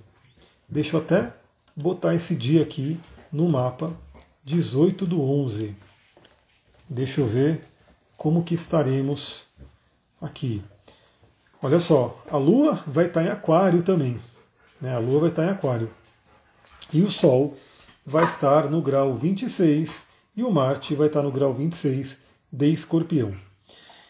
[0.68, 1.32] Deixa eu até
[1.76, 2.98] botar esse dia aqui
[3.32, 3.92] no mapa,
[4.44, 5.74] 18 do 11.
[6.88, 7.64] Deixa eu ver
[8.16, 9.44] como que estaremos
[10.20, 10.62] aqui.
[11.62, 14.20] Olha só, a Lua vai estar em Aquário também.
[14.80, 14.94] Né?
[14.94, 15.90] A Lua vai estar em Aquário.
[16.92, 17.56] E o Sol
[18.04, 20.02] vai estar no grau 26
[20.36, 22.18] e o Marte vai estar no grau 26
[22.52, 23.34] de Escorpião.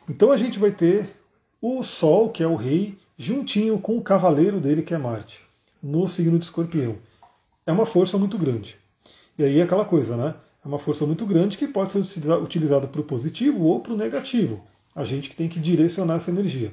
[0.09, 1.14] Então a gente vai ter
[1.62, 5.40] o Sol, que é o rei, juntinho com o cavaleiro dele, que é Marte,
[5.82, 6.96] no signo de Escorpião.
[7.66, 8.76] É uma força muito grande.
[9.38, 10.34] E aí é aquela coisa, né?
[10.64, 11.98] É uma força muito grande que pode ser
[12.42, 14.62] utilizada para o positivo ou para o negativo.
[14.94, 16.72] A gente que tem que direcionar essa energia.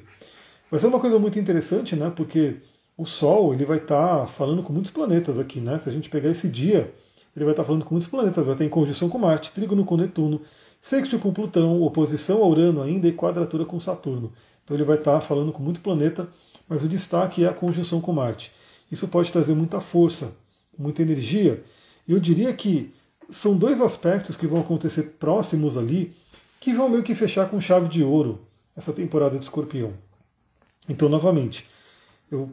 [0.70, 2.10] Vai ser uma coisa muito interessante, né?
[2.14, 2.56] Porque
[2.96, 5.78] o Sol ele vai estar tá falando com muitos planetas aqui, né?
[5.78, 6.90] Se a gente pegar esse dia,
[7.36, 8.44] ele vai estar tá falando com muitos planetas.
[8.44, 10.40] Vai estar em conjunção com Marte, trígono com Netuno,
[10.80, 14.32] sexto com Plutão, oposição a Urano ainda e quadratura com Saturno.
[14.64, 16.28] Então ele vai estar falando com muito planeta,
[16.68, 18.52] mas o destaque é a conjunção com Marte.
[18.90, 20.32] Isso pode trazer muita força,
[20.78, 21.62] muita energia.
[22.08, 22.92] Eu diria que
[23.30, 26.14] são dois aspectos que vão acontecer próximos ali,
[26.60, 28.40] que vão meio que fechar com chave de ouro
[28.76, 29.92] essa temporada de Escorpião.
[30.88, 31.64] Então, novamente,
[32.30, 32.50] eu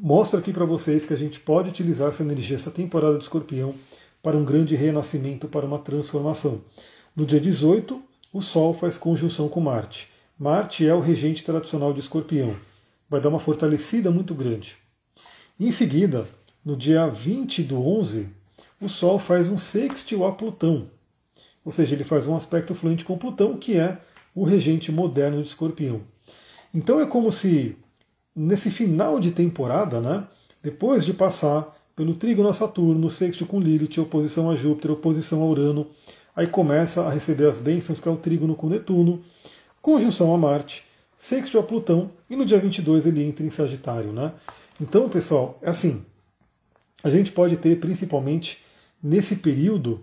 [0.00, 3.74] mostro aqui para vocês que a gente pode utilizar essa energia, essa temporada de Escorpião,
[4.22, 6.60] para um grande renascimento, para uma transformação.
[7.16, 8.00] No dia 18,
[8.32, 10.09] o Sol faz conjunção com Marte.
[10.42, 12.56] Marte é o regente tradicional de Escorpião.
[13.10, 14.74] Vai dar uma fortalecida muito grande.
[15.60, 16.26] Em seguida,
[16.64, 18.26] no dia 20 do 11,
[18.80, 20.86] o Sol faz um sextil a Plutão.
[21.62, 23.98] Ou seja, ele faz um aspecto fluente com Plutão, que é
[24.34, 26.00] o regente moderno de Escorpião.
[26.74, 27.76] Então é como se,
[28.34, 30.26] nesse final de temporada, né,
[30.62, 35.44] depois de passar pelo trígono a Saturno, sexto com Lilith, oposição a Júpiter, oposição a
[35.44, 35.86] Urano,
[36.34, 39.22] aí começa a receber as bênçãos que é o trígono com Netuno,
[39.82, 40.84] conjunção a Marte,
[41.18, 44.12] sexto a Plutão, e no dia 22 ele entra em Sagitário.
[44.12, 44.32] Né?
[44.80, 46.02] Então, pessoal, é assim,
[47.02, 48.58] a gente pode ter principalmente
[49.02, 50.00] nesse período,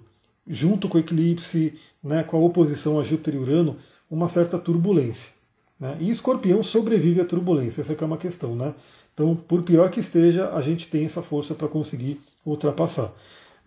[0.48, 1.74] junto com o eclipse,
[2.04, 3.78] né, com a oposição a Júpiter e Urano,
[4.10, 5.32] uma certa turbulência.
[5.80, 5.98] Né?
[6.00, 8.56] E escorpião sobrevive à turbulência, essa é uma questão.
[8.56, 8.74] Né?
[9.14, 13.12] Então, por pior que esteja, a gente tem essa força para conseguir ultrapassar.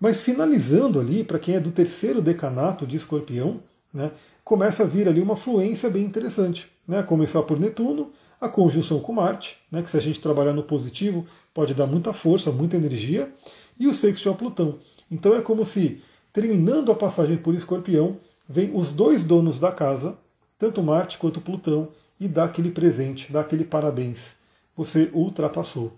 [0.01, 3.61] Mas finalizando ali, para quem é do terceiro decanato de escorpião,
[3.93, 4.11] né,
[4.51, 6.67] começa a vir ali uma fluência bem interessante.
[6.89, 7.05] Né?
[7.05, 11.25] Começar por Netuno, a conjunção com Marte, né, que se a gente trabalhar no positivo,
[11.55, 13.31] pode dar muita força, muita energia,
[13.79, 14.75] e o sexto a Plutão.
[15.09, 18.17] Então é como se, terminando a passagem por escorpião,
[18.49, 20.19] vem os dois donos da casa,
[20.59, 21.87] tanto Marte quanto Plutão,
[22.21, 24.35] e dá aquele presente, dá aquele parabéns.
[24.77, 25.93] Você ultrapassou.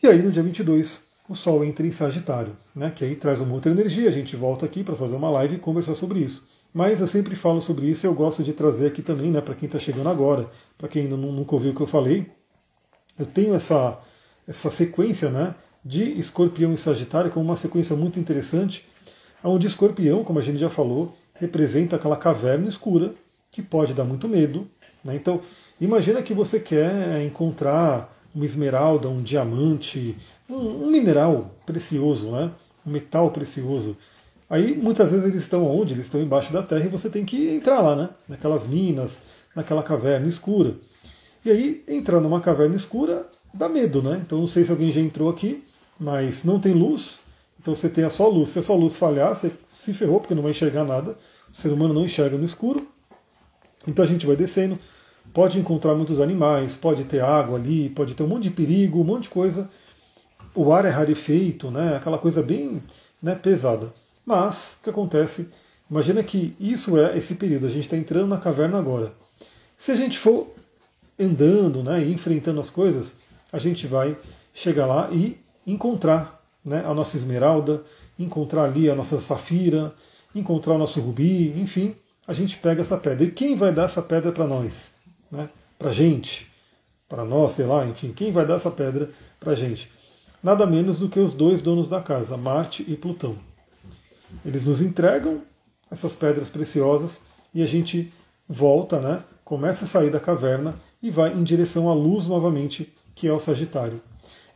[0.00, 3.52] E aí, no dia 22, o Sol entra em Sagitário, né, que aí traz uma
[3.52, 4.08] outra energia.
[4.08, 6.51] A gente volta aqui para fazer uma live e conversar sobre isso.
[6.72, 9.54] Mas eu sempre falo sobre isso e eu gosto de trazer aqui também, né, para
[9.54, 10.46] quem está chegando agora,
[10.78, 12.26] para quem ainda nunca ouviu o que eu falei.
[13.18, 13.98] Eu tenho essa,
[14.48, 15.54] essa sequência né,
[15.84, 18.86] de Escorpião e Sagitário como uma sequência muito interessante,
[19.44, 23.12] onde Escorpião, como a gente já falou, representa aquela caverna escura
[23.50, 24.66] que pode dar muito medo.
[25.04, 25.14] Né?
[25.14, 25.42] Então,
[25.80, 30.16] imagina que você quer encontrar uma esmeralda, um diamante,
[30.48, 32.50] um, um mineral precioso, né?
[32.86, 33.96] um metal precioso.
[34.52, 35.94] Aí muitas vezes eles estão onde?
[35.94, 38.10] Eles estão embaixo da terra e você tem que entrar lá, né?
[38.28, 39.22] Naquelas minas,
[39.56, 40.74] naquela caverna escura.
[41.42, 44.20] E aí entrar numa caverna escura dá medo, né?
[44.22, 45.64] Então não sei se alguém já entrou aqui,
[45.98, 47.20] mas não tem luz,
[47.58, 48.50] então você tem a sua luz.
[48.50, 51.16] Se a sua luz falhar, você se ferrou porque não vai enxergar nada.
[51.50, 52.86] O ser humano não enxerga no escuro.
[53.88, 54.78] Então a gente vai descendo,
[55.32, 59.04] pode encontrar muitos animais, pode ter água ali, pode ter um monte de perigo, um
[59.04, 59.66] monte de coisa.
[60.54, 61.96] O ar é rarefeito, né?
[61.96, 62.82] Aquela coisa bem
[63.22, 64.01] né, pesada.
[64.24, 65.48] Mas, o que acontece?
[65.90, 69.12] Imagina que isso é esse período, a gente está entrando na caverna agora.
[69.76, 70.46] Se a gente for
[71.20, 73.14] andando né, e enfrentando as coisas,
[73.52, 74.16] a gente vai
[74.54, 77.82] chegar lá e encontrar né, a nossa esmeralda,
[78.18, 79.92] encontrar ali a nossa safira,
[80.34, 81.94] encontrar o nosso rubi, enfim,
[82.26, 83.24] a gente pega essa pedra.
[83.24, 84.92] E quem vai dar essa pedra para nós?
[85.30, 85.48] Né?
[85.78, 86.46] Para a gente?
[87.08, 89.90] Para nós, sei lá, enfim, quem vai dar essa pedra para a gente?
[90.42, 93.36] Nada menos do que os dois donos da casa, Marte e Plutão.
[94.44, 95.40] Eles nos entregam
[95.90, 97.20] essas pedras preciosas
[97.54, 98.12] e a gente
[98.48, 99.22] volta, né?
[99.44, 103.40] Começa a sair da caverna e vai em direção à luz novamente, que é o
[103.40, 104.00] Sagitário.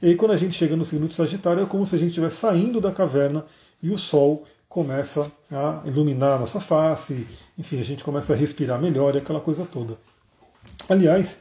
[0.00, 2.08] E aí quando a gente chega no signo de Sagitário é como se a gente
[2.08, 3.44] estivesse saindo da caverna
[3.82, 7.26] e o Sol começa a iluminar a nossa face,
[7.58, 9.96] enfim, a gente começa a respirar melhor e aquela coisa toda.
[10.88, 11.38] Aliás,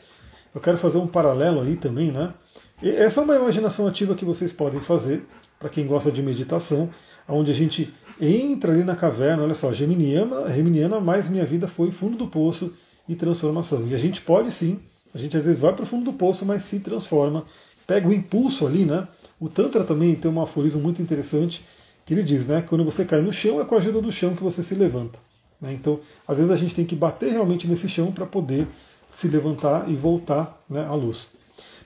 [0.53, 2.33] eu quero fazer um paralelo aí também, né?
[2.81, 5.25] E essa é uma imaginação ativa que vocês podem fazer,
[5.59, 6.89] para quem gosta de meditação,
[7.27, 11.91] onde a gente entra ali na caverna, olha só, geminiana, geminiana, mas minha vida foi
[11.91, 12.73] fundo do poço
[13.07, 13.85] e transformação.
[13.87, 14.79] E a gente pode sim,
[15.13, 17.45] a gente às vezes vai para o fundo do poço, mas se transforma,
[17.85, 19.07] pega o impulso ali, né?
[19.39, 21.63] O Tantra também tem um aforismo muito interessante
[22.05, 22.63] que ele diz, né?
[22.67, 25.19] Quando você cai no chão, é com a ajuda do chão que você se levanta.
[25.59, 25.73] Né?
[25.73, 28.67] Então, às vezes a gente tem que bater realmente nesse chão para poder
[29.13, 31.27] se levantar e voltar né, à luz.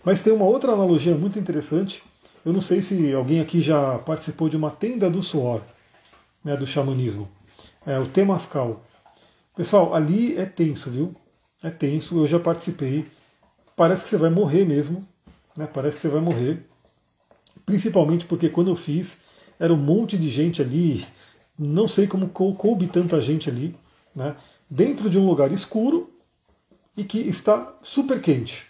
[0.03, 2.01] Mas tem uma outra analogia muito interessante.
[2.45, 5.61] Eu não sei se alguém aqui já participou de uma tenda do suor
[6.43, 7.27] né, do xamanismo.
[7.85, 8.83] É o Temascal.
[9.55, 11.13] Pessoal, ali é tenso, viu?
[11.63, 13.05] É tenso, eu já participei.
[13.75, 15.05] Parece que você vai morrer mesmo.
[15.55, 15.67] Né?
[15.73, 16.59] Parece que você vai morrer.
[17.65, 19.19] Principalmente porque quando eu fiz,
[19.59, 21.05] era um monte de gente ali.
[21.57, 23.75] Não sei como coube tanta gente ali.
[24.15, 24.35] Né?
[24.69, 26.09] Dentro de um lugar escuro
[26.95, 28.65] e que está super quente.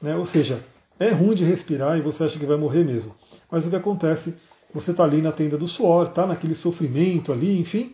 [0.00, 0.16] Né?
[0.16, 0.62] Ou seja,
[0.98, 3.14] é ruim de respirar e você acha que vai morrer mesmo.
[3.50, 4.34] Mas o que acontece
[4.74, 7.92] você está ali na tenda do suor, está naquele sofrimento ali, enfim,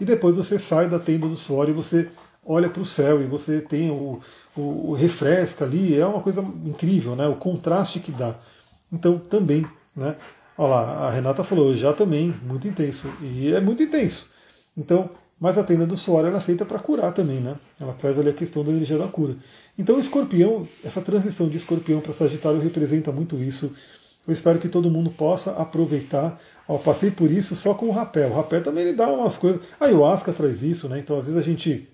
[0.00, 2.08] e depois você sai da tenda do suor e você
[2.46, 4.20] olha para o céu e você tem o,
[4.56, 7.26] o, o, refresca ali, é uma coisa incrível, né?
[7.26, 8.34] O contraste que dá.
[8.92, 10.16] Então também, né?
[10.56, 13.06] Olha lá, a Renata falou, já também, muito intenso.
[13.22, 14.26] E é muito intenso.
[14.76, 15.10] Então,
[15.40, 17.54] mas a tenda do suor era é feita para curar também, né?
[17.80, 19.36] Ela traz ali a questão da energia da cura.
[19.78, 23.72] Então o escorpião, essa transição de escorpião para Sagitário representa muito isso.
[24.28, 26.38] Eu espero que todo mundo possa aproveitar.
[26.68, 28.26] Ó, passei por isso só com o rapé.
[28.26, 29.62] O rapé também ele dá umas coisas.
[29.80, 30.98] A ayahuasca traz isso, né?
[30.98, 31.88] Então às vezes a gente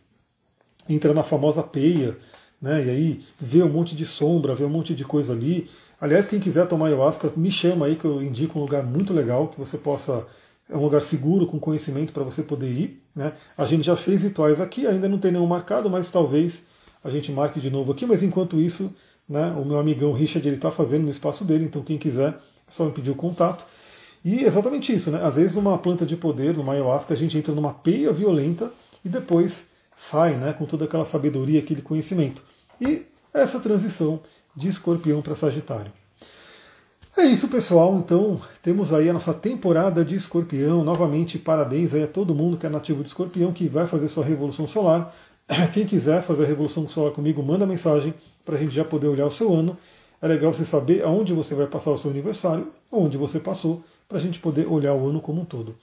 [0.88, 2.16] entra na famosa peia,
[2.60, 2.84] né?
[2.84, 5.70] E aí vê um monte de sombra, vê um monte de coisa ali.
[6.00, 9.46] Aliás, quem quiser tomar ayahuasca, me chama aí que eu indico um lugar muito legal
[9.46, 10.26] que você possa
[10.68, 13.00] é um lugar seguro, com conhecimento para você poder ir.
[13.14, 13.32] Né?
[13.56, 16.64] A gente já fez rituais aqui, ainda não tem nenhum marcado, mas talvez
[17.04, 18.06] a gente marque de novo aqui.
[18.06, 18.90] Mas enquanto isso,
[19.28, 19.54] né?
[19.58, 22.34] O meu amigão Richard está fazendo no espaço dele, então quem quiser é
[22.68, 23.64] só me pedir o contato.
[24.24, 25.20] E exatamente isso, né?
[25.22, 28.70] Às vezes numa planta de poder, numa ayahuasca, a gente entra numa peia violenta
[29.04, 32.42] e depois sai, né, com toda aquela sabedoria, aquele conhecimento.
[32.80, 33.02] E
[33.32, 34.20] essa transição
[34.56, 35.92] de escorpião para Sagitário.
[37.16, 37.94] É isso, pessoal.
[37.96, 40.82] Então, temos aí a nossa temporada de escorpião.
[40.82, 44.24] Novamente, parabéns aí a todo mundo que é nativo de escorpião, que vai fazer sua
[44.24, 45.14] revolução solar.
[45.72, 48.12] Quem quiser fazer a revolução solar comigo, manda mensagem
[48.44, 49.76] para a gente já poder olhar o seu ano.
[50.20, 54.18] É legal você saber aonde você vai passar o seu aniversário, onde você passou, para
[54.18, 55.74] a gente poder olhar o ano como um todo.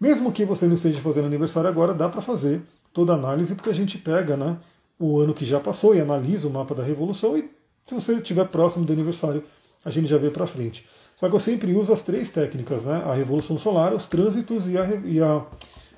[0.00, 2.60] Mesmo que você não esteja fazendo aniversário agora, dá para fazer
[2.92, 4.56] toda a análise, porque a gente pega né,
[4.98, 7.48] o ano que já passou e analisa o mapa da revolução e
[7.86, 9.42] se você estiver próximo do aniversário,
[9.84, 10.86] a gente já vê para frente.
[11.16, 13.02] Só que eu sempre uso as três técnicas, né?
[13.04, 15.42] a revolução solar, os trânsitos e a, e a,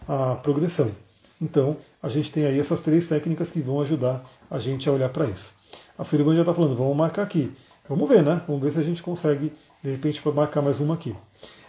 [0.08, 0.90] a progressão.
[1.40, 5.08] Então, a gente tem aí essas três técnicas que vão ajudar a gente a olhar
[5.10, 5.52] para isso.
[6.02, 7.48] A Sullivan já está falando, vamos marcar aqui.
[7.88, 8.42] Vamos ver, né?
[8.48, 9.52] Vamos ver se a gente consegue,
[9.84, 11.14] de repente, marcar mais uma aqui.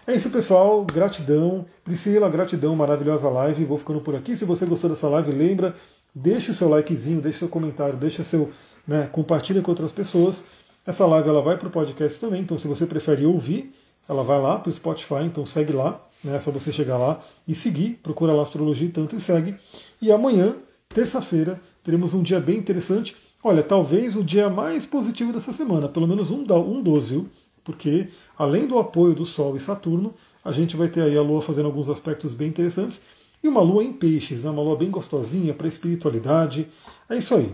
[0.08, 0.84] É isso, pessoal.
[0.86, 1.64] Gratidão.
[1.84, 3.64] Priscila, gratidão, maravilhosa live.
[3.64, 4.36] Vou ficando por aqui.
[4.36, 5.76] Se você gostou dessa live, lembra,
[6.16, 8.52] deixa o seu likezinho, deixa seu comentário, deixa seu.
[8.88, 10.44] Né, compartilha com outras pessoas.
[10.84, 13.72] Essa live ela vai para o podcast também, então se você prefere ouvir,
[14.10, 16.36] ela vai lá para o Spotify, então segue lá, né?
[16.36, 19.56] É só você chegar lá e seguir, procura lá Astrologia e Tanto e segue.
[20.02, 20.56] E amanhã,
[20.90, 23.16] terça-feira, teremos um dia bem interessante.
[23.44, 27.30] Olha, talvez o dia mais positivo dessa semana, pelo menos um, um 12, viu?
[27.64, 30.14] Porque além do apoio do Sol e Saturno,
[30.46, 33.02] a gente vai ter aí a Lua fazendo alguns aspectos bem interessantes.
[33.44, 34.50] E uma Lua em peixes, né?
[34.50, 36.68] uma Lua bem gostosinha para espiritualidade.
[37.10, 37.54] É isso aí.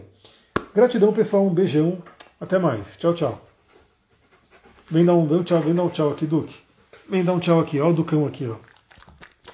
[0.76, 1.46] Gratidão, pessoal.
[1.46, 1.98] Um beijão.
[2.40, 2.96] Até mais.
[2.96, 3.42] Tchau, tchau.
[4.92, 6.56] Vem dar um, tchau, vem dar um tchau aqui, Duque.
[7.10, 8.56] Vem dar um tchau aqui, ó o Ducão aqui, ó.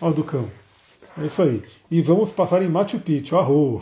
[0.01, 0.49] Ó o Ducão.
[1.17, 1.63] É isso aí.
[1.89, 3.37] E vamos passar em Machu Picchu.
[3.37, 3.81] Arro!